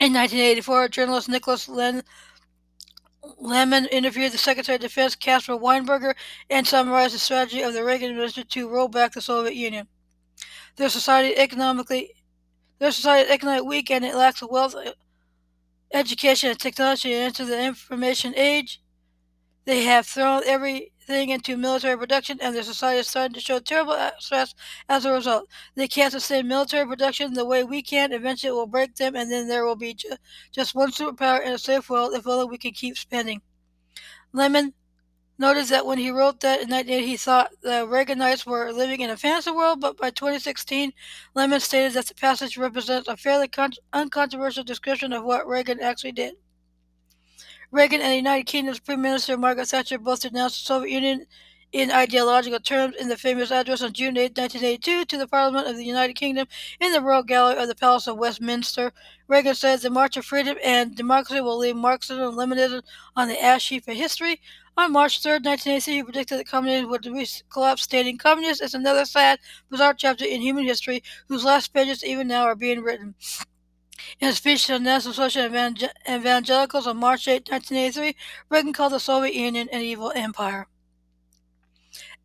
In 0.00 0.12
1984, 0.12 0.88
journalist 0.88 1.28
Nicholas 1.28 1.68
Len- 1.68 2.02
Lemann 3.40 3.86
interviewed 3.92 4.32
the 4.32 4.38
Secretary 4.38 4.74
of 4.74 4.82
Defense 4.82 5.14
Caspar 5.14 5.54
Weinberger 5.54 6.14
and 6.50 6.66
summarized 6.66 7.14
the 7.14 7.20
strategy 7.20 7.62
of 7.62 7.74
the 7.74 7.84
Reagan 7.84 8.10
administration 8.10 8.48
to 8.48 8.68
roll 8.68 8.88
back 8.88 9.12
the 9.12 9.20
Soviet 9.20 9.54
Union. 9.54 9.86
Their 10.76 10.88
society 10.88 11.36
economically 11.36 12.12
their 12.80 12.90
society 12.90 13.28
is 13.28 13.30
economically 13.30 13.68
weak 13.68 13.90
and 13.92 14.04
it 14.04 14.16
lacks 14.16 14.40
the 14.40 14.48
wealth 14.48 14.74
education 15.94 16.50
and 16.50 16.60
technology 16.60 17.14
into 17.14 17.46
the 17.46 17.62
information 17.64 18.34
age. 18.36 18.82
They 19.66 19.84
have 19.84 20.06
thrown 20.06 20.42
everything 20.46 21.30
into 21.30 21.56
military 21.58 21.98
production, 21.98 22.38
and 22.40 22.56
their 22.56 22.62
society 22.62 23.00
is 23.00 23.08
starting 23.08 23.34
to 23.34 23.40
show 23.40 23.58
terrible 23.60 23.98
stress 24.18 24.54
as 24.88 25.04
a 25.04 25.12
result. 25.12 25.48
They 25.74 25.88
can't 25.88 26.12
sustain 26.12 26.48
military 26.48 26.86
production 26.86 27.34
the 27.34 27.44
way 27.44 27.64
we 27.64 27.82
can. 27.82 28.12
Eventually, 28.12 28.50
it 28.50 28.54
will 28.54 28.66
break 28.66 28.96
them, 28.96 29.16
and 29.16 29.30
then 29.30 29.48
there 29.48 29.64
will 29.66 29.76
be 29.76 29.94
ju- 29.94 30.16
just 30.52 30.74
one 30.74 30.92
superpower 30.92 31.44
in 31.44 31.52
a 31.52 31.58
safe 31.58 31.90
world 31.90 32.14
if 32.14 32.26
only 32.26 32.46
we 32.46 32.58
can 32.58 32.72
keep 32.72 32.96
spending. 32.98 33.42
Lemann 34.34 34.74
noted 35.38 35.66
that 35.66 35.86
when 35.86 35.98
he 35.98 36.10
wrote 36.10 36.40
that 36.40 36.60
in 36.62 36.68
1980, 36.68 37.06
he 37.06 37.16
thought 37.16 37.50
the 37.62 37.86
Reaganites 37.86 38.46
were 38.46 38.72
living 38.72 39.00
in 39.00 39.10
a 39.10 39.16
fantasy 39.16 39.50
world, 39.50 39.80
but 39.80 39.96
by 39.96 40.10
2016, 40.10 40.92
Lemann 41.34 41.60
stated 41.60 41.94
that 41.94 42.06
the 42.06 42.14
passage 42.14 42.56
represents 42.56 43.08
a 43.08 43.16
fairly 43.16 43.48
con- 43.48 43.72
uncontroversial 43.92 44.64
description 44.64 45.12
of 45.12 45.24
what 45.24 45.46
Reagan 45.46 45.80
actually 45.80 46.12
did. 46.12 46.34
Reagan 47.70 48.00
and 48.00 48.12
the 48.12 48.16
United 48.16 48.44
Kingdom's 48.46 48.78
Prime 48.78 49.02
Minister 49.02 49.36
Margaret 49.36 49.66
Thatcher 49.66 49.98
both 49.98 50.20
denounced 50.20 50.60
the 50.60 50.66
Soviet 50.66 50.92
Union 50.92 51.26
in 51.74 51.90
ideological 51.90 52.60
terms 52.60 52.94
in 53.00 53.08
the 53.08 53.16
famous 53.16 53.50
address 53.50 53.82
on 53.82 53.92
June 53.92 54.16
8, 54.16 54.38
1982, 54.38 55.06
to 55.06 55.18
the 55.18 55.26
Parliament 55.26 55.66
of 55.66 55.76
the 55.76 55.84
United 55.84 56.14
Kingdom 56.14 56.46
in 56.78 56.92
the 56.92 57.00
Royal 57.00 57.24
Gallery 57.24 57.60
of 57.60 57.66
the 57.66 57.74
Palace 57.74 58.06
of 58.06 58.16
Westminster. 58.16 58.92
Reagan 59.26 59.56
said 59.56 59.80
the 59.80 59.90
March 59.90 60.16
of 60.16 60.24
Freedom 60.24 60.56
and 60.64 60.94
Democracy 60.94 61.40
will 61.40 61.58
leave 61.58 61.74
Marxism 61.74 62.22
and 62.22 62.36
Leninism 62.36 62.82
on 63.16 63.26
the 63.26 63.42
ash 63.42 63.70
heap 63.70 63.88
of 63.88 63.96
history. 63.96 64.40
On 64.76 64.92
March 64.92 65.20
3, 65.20 65.32
1983, 65.32 65.94
he 65.94 66.02
predicted 66.04 66.38
that 66.38 66.46
communism 66.46 66.90
would 66.90 67.28
collapse, 67.52 67.82
stating, 67.82 68.18
Communism 68.18 68.64
is 68.64 68.74
another 68.74 69.04
sad, 69.04 69.40
bizarre 69.68 69.94
chapter 69.94 70.24
in 70.24 70.42
human 70.42 70.64
history 70.64 71.02
whose 71.26 71.42
last 71.42 71.74
pages 71.74 72.04
even 72.04 72.28
now 72.28 72.44
are 72.44 72.54
being 72.54 72.82
written. 72.82 73.16
In 74.20 74.28
a 74.28 74.32
speech 74.32 74.66
to 74.66 74.74
the 74.74 74.78
National 74.78 75.10
Association 75.10 75.52
of 75.52 75.84
Evangelicals 76.08 76.86
on 76.86 76.98
March 76.98 77.26
8, 77.26 77.50
1983, 77.50 78.14
Reagan 78.48 78.72
called 78.72 78.92
the 78.92 79.00
Soviet 79.00 79.34
Union 79.34 79.68
an 79.72 79.80
evil 79.80 80.12
empire. 80.14 80.68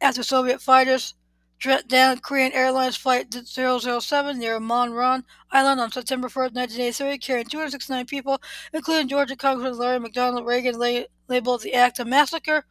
After 0.01 0.23
Soviet 0.23 0.61
fighters 0.61 1.13
shot 1.57 1.87
down 1.89 2.19
Korean 2.19 2.53
Airlines 2.53 2.95
Flight 2.95 3.33
007 3.33 4.39
near 4.39 4.59
Moneron 4.59 5.23
Island 5.51 5.81
on 5.81 5.91
September 5.91 6.29
1, 6.29 6.53
1983, 6.53 7.17
carrying 7.17 7.45
269 7.47 8.05
people, 8.05 8.41
including 8.71 9.09
Georgia 9.09 9.35
Congressman 9.35 9.77
Larry 9.77 9.99
McDonald, 9.99 10.45
Reagan 10.45 10.79
la- 10.79 11.03
labeled 11.27 11.63
the 11.63 11.73
act 11.73 11.99
a 11.99 12.05
massacre 12.05 12.65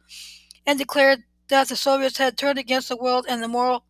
and 0.65 0.79
declared 0.79 1.23
that 1.49 1.69
the 1.69 1.75
Soviets 1.75 2.17
had 2.17 2.37
turned 2.37 2.57
against 2.57 2.89
the 2.89 2.97
world 2.97 3.25
and 3.29 3.43
the 3.43 3.47
moral 3.47 3.85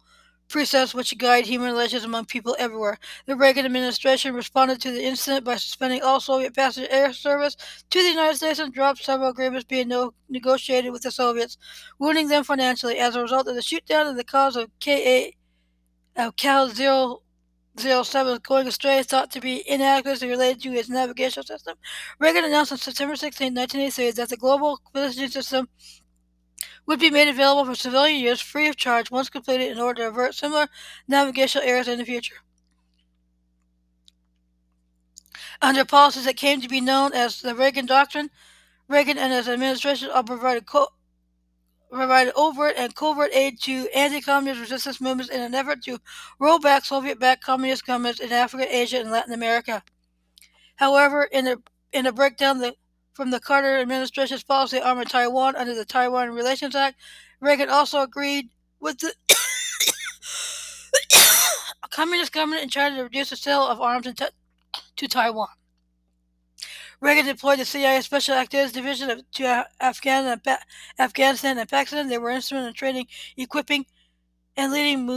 precepts 0.50 0.94
which 0.94 1.18
guide 1.18 1.46
human 1.46 1.72
relations 1.72 2.04
among 2.04 2.26
people 2.26 2.56
everywhere. 2.60 2.98
The 3.26 3.36
Reagan 3.36 3.66
administration 3.66 4.34
responded 4.34 4.82
to 4.82 4.92
the 4.92 5.04
incident 5.04 5.46
by 5.46 5.56
suspending 5.56 6.02
all 6.02 6.20
Soviet 6.20 6.56
passenger 6.56 6.90
air 6.92 7.14
service 7.14 7.56
to 7.90 8.02
the 8.02 8.10
United 8.10 8.36
States 8.36 8.60
and 8.60 8.74
dropped 8.74 9.04
several 9.04 9.30
agreements 9.30 9.66
being 9.66 9.88
no- 9.88 10.14
negotiated 10.28 10.92
with 10.92 11.04
the 11.04 11.12
Soviets, 11.12 11.58
wounding 12.00 12.28
them 12.28 12.44
financially. 12.44 12.98
As 12.98 13.16
a 13.16 13.22
result 13.22 13.48
of 13.48 13.56
the 13.56 13.62
shootdown 13.62 14.08
and 14.08 14.18
the 14.18 14.24
cause 14.24 14.56
of 14.56 14.70
KA 14.84 15.30
uh, 16.18 16.32
KAL 16.32 16.70
007 17.78 18.40
going 18.44 18.68
astray, 18.68 19.04
thought 19.04 19.32
to 19.32 19.40
be 19.40 19.64
inadequacy 19.70 20.28
related 20.28 20.62
to 20.64 20.74
its 20.74 20.90
navigational 20.90 21.46
system, 21.46 21.78
Reagan 22.20 22.44
announced 22.44 22.72
on 22.72 22.78
September 22.78 23.16
16, 23.16 23.54
1983, 23.54 24.12
that 24.12 24.30
the 24.30 24.38
global 24.38 24.82
positioning 24.92 25.30
system 25.30 25.70
would 26.90 27.00
be 27.00 27.12
made 27.12 27.28
available 27.28 27.66
for 27.66 27.76
civilian 27.76 28.20
use 28.20 28.42
free 28.42 28.68
of 28.68 28.76
charge 28.76 29.12
once 29.12 29.30
completed 29.30 29.72
in 29.72 29.80
order 29.80 30.02
to 30.02 30.08
avert 30.08 30.34
similar 30.34 30.68
navigational 31.08 31.68
errors 31.68 31.88
in 31.88 32.00
the 32.00 32.04
future. 32.04 32.38
Under 35.62 35.86
policies 35.86 36.26
that 36.26 36.36
came 36.36 36.62
to 36.62 36.68
be 36.68 36.82
known 36.82 37.14
as 37.14 37.42
the 37.42 37.54
Reagan 37.54 37.86
Doctrine, 37.86 38.32
Reagan 38.88 39.20
and 39.20 39.32
his 39.32 39.48
administration 39.48 40.10
all 40.10 40.24
provided, 40.24 40.66
co- 40.66 40.88
provided 41.92 42.34
overt 42.36 42.74
and 42.76 42.96
covert 42.96 43.30
aid 43.36 43.62
to 43.62 43.88
anti-communist 43.94 44.60
resistance 44.60 45.00
movements 45.00 45.32
in 45.32 45.42
an 45.42 45.54
effort 45.54 45.84
to 45.84 46.00
roll 46.40 46.58
back 46.58 46.86
Soviet-backed 46.86 47.44
communist 47.44 47.86
governments 47.86 48.20
in 48.20 48.32
Africa, 48.32 48.66
Asia, 48.68 49.00
and 49.00 49.12
Latin 49.12 49.34
America. 49.34 49.84
However, 50.78 51.26
in 51.26 51.46
a 51.46 51.58
in 51.92 52.08
a 52.08 52.12
breakdown, 52.12 52.58
the 52.58 52.74
from 53.20 53.32
the 53.32 53.40
Carter 53.42 53.78
administration's 53.80 54.44
policy 54.44 54.80
armor 54.80 55.04
Taiwan 55.04 55.54
under 55.58 55.76
the 55.76 55.84
Taiwan 55.84 56.32
Relations 56.32 56.74
Act. 56.74 56.98
Reagan 57.42 57.70
also 57.70 58.00
agreed 58.00 58.48
with 58.80 59.00
the 59.00 59.12
communist 61.90 62.32
government 62.32 62.64
in 62.64 62.70
China 62.70 62.96
to 62.96 63.04
reduce 63.04 63.32
the 63.32 63.36
sale 63.36 63.68
of 63.68 63.82
arms 63.82 64.08
to 64.96 65.08
Taiwan. 65.10 65.50
Reagan 67.02 67.26
deployed 67.26 67.60
the 67.60 67.66
CIA 67.66 68.00
Special 68.00 68.36
Activities 68.36 68.72
Division 68.72 69.22
to 69.34 69.68
Afghanistan 69.82 71.58
and 71.58 71.70
Pakistan. 71.70 72.08
They 72.08 72.18
were 72.18 72.32
instrumental 72.32 72.70
in 72.70 72.74
training, 72.74 73.08
equipping, 73.36 73.86
and 74.58 74.74
leading 74.74 75.08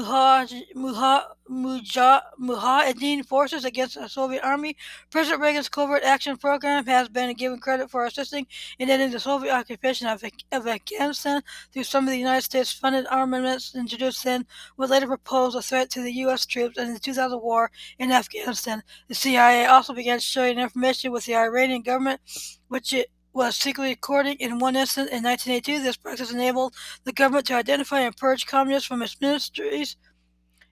Mujahideen 1.50 3.26
forces 3.26 3.64
against 3.64 3.94
the 3.96 4.08
Soviet 4.08 4.44
Army. 4.44 4.76
President 5.10 5.42
Reagan's 5.42 5.68
Covert 5.68 6.04
Action 6.04 6.36
Program 6.36 6.86
has 6.86 7.08
been 7.08 7.34
given 7.34 7.58
credit 7.58 7.90
for 7.90 8.04
assisting 8.04 8.46
in 8.78 8.88
ending 8.88 9.10
the 9.10 9.18
Soviet 9.18 9.52
occupation 9.52 10.06
of, 10.06 10.22
of 10.52 10.66
Afghanistan 10.66 11.42
through 11.72 11.84
some 11.84 12.04
of 12.04 12.10
the 12.10 12.18
United 12.18 12.42
States 12.42 12.72
funded 12.72 13.06
armaments 13.10 13.74
introduced 13.74 14.22
then, 14.24 14.46
would 14.76 14.90
later 14.90 15.16
pose 15.16 15.54
a 15.54 15.62
threat 15.62 15.90
to 15.90 16.02
the 16.02 16.12
U.S. 16.12 16.46
troops 16.46 16.78
in 16.78 16.94
the 16.94 17.00
2000 17.00 17.40
war 17.42 17.70
in 17.98 18.12
Afghanistan. 18.12 18.82
The 19.08 19.14
CIA 19.14 19.66
also 19.66 19.92
began 19.92 20.20
sharing 20.20 20.58
information 20.58 21.10
with 21.10 21.26
the 21.26 21.36
Iranian 21.36 21.82
government, 21.82 22.20
which 22.68 22.92
it 22.92 23.10
was 23.32 23.56
secretly 23.56 23.90
recording 23.90 24.36
in 24.38 24.58
one 24.58 24.76
instance 24.76 25.10
in 25.10 25.22
1982. 25.22 25.82
This 25.82 25.96
practice 25.96 26.32
enabled 26.32 26.74
the 27.04 27.12
government 27.12 27.46
to 27.46 27.54
identify 27.54 28.00
and 28.00 28.16
purge 28.16 28.46
communists 28.46 28.86
from 28.86 29.02
its 29.02 29.20
ministries 29.20 29.96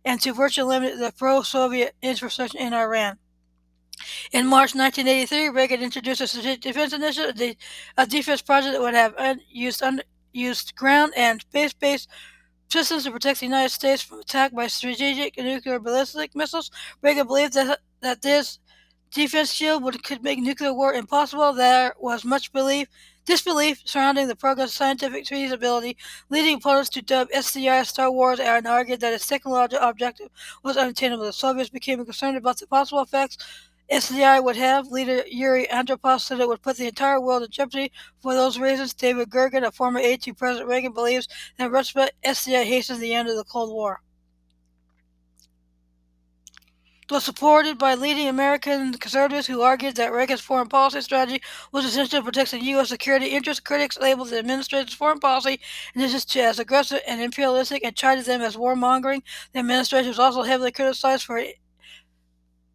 and 0.05 0.21
to 0.21 0.33
virtually 0.33 0.69
limit 0.69 0.99
the 0.99 1.13
pro-Soviet 1.17 1.95
infrastructure 2.03 2.59
in 2.59 2.73
Iran. 2.73 3.19
In 4.33 4.47
March 4.47 4.75
1983, 4.75 5.51
Reagan 5.51 5.83
introduced 5.83 6.21
a 6.23 6.27
strategic 6.27 6.63
defense 6.63 6.93
initiative, 6.93 7.57
a 7.97 8.07
defense 8.07 8.41
project 8.41 8.73
that 8.73 8.81
would 8.81 8.95
have 8.95 9.15
unused, 9.19 9.83
unused 9.83 10.75
ground 10.75 11.13
and 11.17 11.43
space-based 11.43 12.09
systems 12.71 13.05
to 13.05 13.11
protect 13.11 13.41
the 13.41 13.47
United 13.47 13.71
States 13.71 14.01
from 14.01 14.21
attack 14.21 14.53
by 14.53 14.69
strategic 14.69 15.37
nuclear 15.37 15.79
ballistic 15.79 16.35
missiles. 16.35 16.71
Reagan 17.03 17.27
believed 17.27 17.55
that, 17.55 17.81
that 18.01 18.23
this 18.23 18.59
defense 19.11 19.53
shield 19.53 19.83
would, 19.83 20.03
could 20.03 20.23
make 20.23 20.39
nuclear 20.39 20.73
war 20.73 20.95
impossible. 20.95 21.53
There 21.53 21.95
was 21.99 22.25
much 22.25 22.53
belief 22.53 22.89
Disbelief 23.27 23.83
surrounding 23.85 24.29
the 24.29 24.35
program's 24.35 24.73
scientific 24.73 25.27
feasibility, 25.27 25.97
leading 26.31 26.57
opponents 26.57 26.89
to 26.91 27.03
dub 27.03 27.29
SDI 27.29 27.87
Star 27.87 28.11
Wars 28.11 28.41
and 28.41 28.67
argued 28.67 29.01
that 29.01 29.13
its 29.13 29.27
technological 29.27 29.87
objective 29.87 30.31
was 30.65 30.77
unattainable. 30.77 31.25
The 31.25 31.33
Soviets 31.33 31.71
became 31.71 32.05
concerned 32.05 32.37
about 32.37 32.59
the 32.59 32.67
possible 32.67 33.03
effects 33.03 33.37
SDI 33.89 34.43
would 34.43 34.57
have. 34.57 34.89
Leader 34.89 35.23
Yuri 35.29 35.67
Andropov 35.67 36.21
said 36.21 36.41
it 36.41 36.49
would 36.49 36.63
put 36.63 36.77
the 36.77 36.89
entire 36.89 37.21
world 37.21 37.43
in 37.43 37.51
jeopardy. 37.51 37.93
For 38.21 38.35
those 38.35 38.59
reasons, 38.59 38.95
David 38.95 39.31
Gergen, 39.31 39.65
a 39.65 39.71
former 39.71 40.01
aide 40.01 40.23
to 40.23 40.35
President 40.35 40.69
Reagan, 40.69 40.93
believes 40.93 41.29
that 41.59 41.71
retrospect 41.71 42.21
SDI 42.25 42.65
hastens 42.65 42.99
the 42.99 43.15
end 43.15 43.29
of 43.29 43.37
the 43.37 43.45
Cold 43.45 43.71
War 43.71 44.01
was 47.11 47.25
supported 47.25 47.79
by 47.79 47.95
leading 47.95 48.29
American 48.29 48.93
conservatives 48.95 49.47
who 49.47 49.63
argued 49.63 49.97
that 49.97 50.13
Reagan's 50.13 50.41
foreign 50.41 50.69
policy 50.69 51.01
strategy 51.01 51.43
was 51.73 51.85
essential 51.85 52.21
to 52.21 52.25
protect 52.25 52.53
U.S. 52.53 52.89
security 52.89 53.27
interests. 53.27 53.61
Critics 53.61 53.99
labeled 53.99 54.29
the 54.29 54.39
administration's 54.39 54.95
foreign 54.95 55.19
policy 55.19 55.61
initiatives 55.95 56.37
as 56.37 56.59
aggressive 56.59 57.01
and 57.07 57.21
imperialistic 57.21 57.85
and 57.85 57.97
chided 57.97 58.25
them 58.25 58.41
as 58.41 58.57
warmongering. 58.57 59.23
The 59.53 59.61
administration 59.61 60.09
was 60.09 60.19
also 60.19 60.43
heavily 60.43 60.73
criticized 60.73 61.25
for 61.25 61.43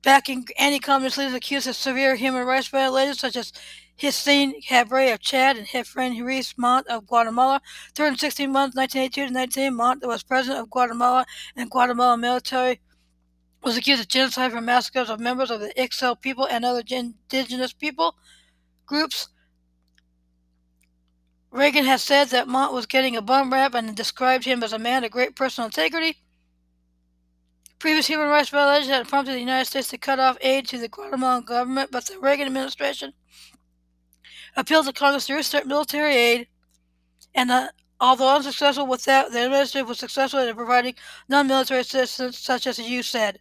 backing 0.01 0.45
anti-communist 0.59 1.17
leaders 1.17 1.33
accused 1.33 1.67
of 1.67 1.75
severe 1.75 2.15
human 2.15 2.45
rights 2.45 2.67
violations, 2.67 3.19
such 3.19 3.35
as 3.35 3.51
Hissène 3.99 4.63
Habré 4.65 5.13
of 5.13 5.19
Chad 5.19 5.57
and 5.57 5.67
Efraín 5.67 6.17
Ríos 6.17 6.53
Montt 6.57 6.85
of 6.87 7.07
Guatemala. 7.07 7.61
During 7.93 8.15
16 8.15 8.51
months, 8.51 8.75
1982 8.75 9.27
to 9.27 9.33
19, 9.33 9.75
Montt 9.75 10.05
was 10.05 10.21
president 10.21 10.59
of 10.59 10.69
Guatemala 10.69 11.25
and 11.55 11.69
Guatemala 11.69 12.17
military 12.17 12.81
was 13.65 13.75
accused 13.75 13.99
of 13.99 14.07
genocide 14.07 14.51
for 14.51 14.61
massacres 14.61 15.09
of 15.09 15.19
members 15.19 15.49
of 15.49 15.59
the 15.59 15.73
Ixil 15.75 16.21
people 16.21 16.45
and 16.45 16.63
other 16.63 16.83
indigenous 16.87 17.73
people 17.73 18.15
groups. 18.85 19.27
Reagan 21.49 21.85
has 21.85 22.03
said 22.03 22.27
that 22.27 22.47
Montt 22.47 22.73
was 22.73 22.85
getting 22.85 23.15
a 23.15 23.23
bum 23.23 23.51
rap 23.51 23.73
and 23.73 23.95
described 23.95 24.45
him 24.45 24.61
as 24.61 24.71
a 24.71 24.77
man 24.77 25.03
of 25.03 25.09
great 25.09 25.35
personal 25.35 25.65
integrity. 25.65 26.17
Previous 27.79 28.05
human 28.05 28.27
rights 28.27 28.49
violations 28.49 28.89
had 28.89 29.07
prompted 29.07 29.33
the 29.33 29.39
United 29.39 29.65
States 29.65 29.87
to 29.87 29.97
cut 29.97 30.19
off 30.19 30.37
aid 30.41 30.67
to 30.67 30.77
the 30.77 30.87
Guatemalan 30.87 31.43
government, 31.43 31.89
but 31.91 32.05
the 32.05 32.19
Reagan 32.19 32.45
administration 32.45 33.13
appealed 34.55 34.85
to 34.85 34.93
Congress 34.93 35.25
to 35.25 35.33
restart 35.33 35.65
military 35.65 36.15
aid, 36.15 36.47
and 37.33 37.69
although 37.99 38.35
unsuccessful 38.35 38.85
with 38.85 39.05
that, 39.05 39.31
the 39.31 39.39
administration 39.39 39.87
was 39.87 39.97
successful 39.97 40.39
in 40.39 40.55
providing 40.55 40.93
non-military 41.27 41.79
assistance, 41.79 42.37
such 42.37 42.67
as 42.67 42.77
you 42.77 43.01
said. 43.01 43.39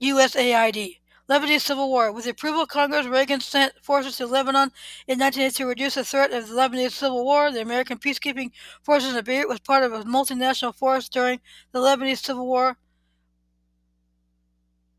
USAID. 0.00 0.98
Lebanese 1.28 1.62
Civil 1.62 1.88
War. 1.88 2.12
With 2.12 2.24
the 2.24 2.32
approval 2.32 2.62
of 2.62 2.68
Congress, 2.68 3.06
Reagan 3.06 3.40
sent 3.40 3.72
forces 3.82 4.18
to 4.18 4.26
Lebanon 4.26 4.72
in 5.08 5.18
1980 5.18 5.54
to 5.56 5.66
reduce 5.66 5.94
the 5.94 6.04
threat 6.04 6.32
of 6.32 6.48
the 6.48 6.54
Lebanese 6.54 6.92
Civil 6.92 7.24
War. 7.24 7.50
The 7.50 7.62
American 7.62 7.98
peacekeeping 7.98 8.50
forces 8.82 9.16
in 9.16 9.24
Beirut 9.24 9.48
was 9.48 9.60
part 9.60 9.84
of 9.84 9.92
a 9.92 10.04
multinational 10.04 10.74
force 10.74 11.08
during 11.08 11.40
the 11.72 11.78
Lebanese 11.78 12.22
Civil 12.22 12.46
War. 12.46 12.76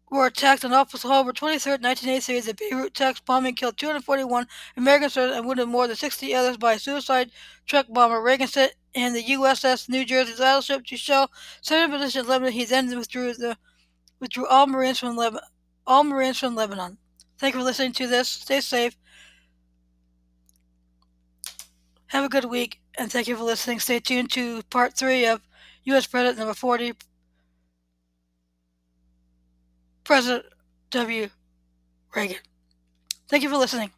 Were 0.10 0.28
attacked 0.28 0.66
on 0.66 0.74
October 0.74 1.32
23, 1.32 1.74
1983. 1.74 2.40
The 2.40 2.54
Beirut 2.56 2.94
tax 2.96 3.20
bombing 3.20 3.54
killed 3.54 3.78
241 3.78 4.48
American 4.78 5.10
soldiers 5.12 5.38
and 5.38 5.46
wounded 5.46 5.68
more 5.68 5.88
than 5.88 5.96
60 5.96 6.34
others 6.34 6.58
by 6.58 6.74
a 6.74 6.80
suicide 6.80 7.32
truck 7.68 7.86
bomber. 7.90 8.22
Reagan 8.22 8.48
sent 8.48 8.74
in 8.96 9.14
the 9.14 9.24
USS 9.24 9.90
New 9.90 10.06
Jersey 10.06 10.34
battleship 10.38 10.86
to 10.86 10.98
shell 10.98 11.30
seven 11.62 11.92
positions 11.92 12.26
in 12.26 12.32
Lebanon. 12.32 12.54
He 12.54 12.66
then 12.66 12.96
withdrew 12.98 13.34
the 13.34 13.58
withdrew 14.20 14.48
all 14.48 14.68
Marines 14.68 15.00
from 15.00 15.20
all 15.88 16.04
Marines 16.04 16.40
from 16.40 16.56
Lebanon. 16.56 16.98
Thank 17.38 17.54
you 17.54 17.60
for 17.62 17.66
listening 17.66 17.94
to 17.94 18.08
this. 18.08 18.28
Stay 18.30 18.62
safe. 18.62 18.96
Have 22.08 22.24
a 22.24 22.30
good 22.30 22.46
week, 22.46 22.80
and 22.98 23.12
thank 23.12 23.28
you 23.28 23.36
for 23.36 23.44
listening. 23.44 23.80
Stay 23.80 24.00
tuned 24.00 24.32
to 24.32 24.64
part 24.64 24.98
three 24.98 25.26
of 25.26 25.42
U.S. 25.86 26.08
President 26.08 26.38
number 26.38 26.54
40, 26.54 26.94
President 30.04 30.46
W. 30.92 31.30
Reagan. 32.16 32.38
Thank 33.28 33.44
you 33.44 33.50
for 33.50 33.58
listening. 33.58 33.92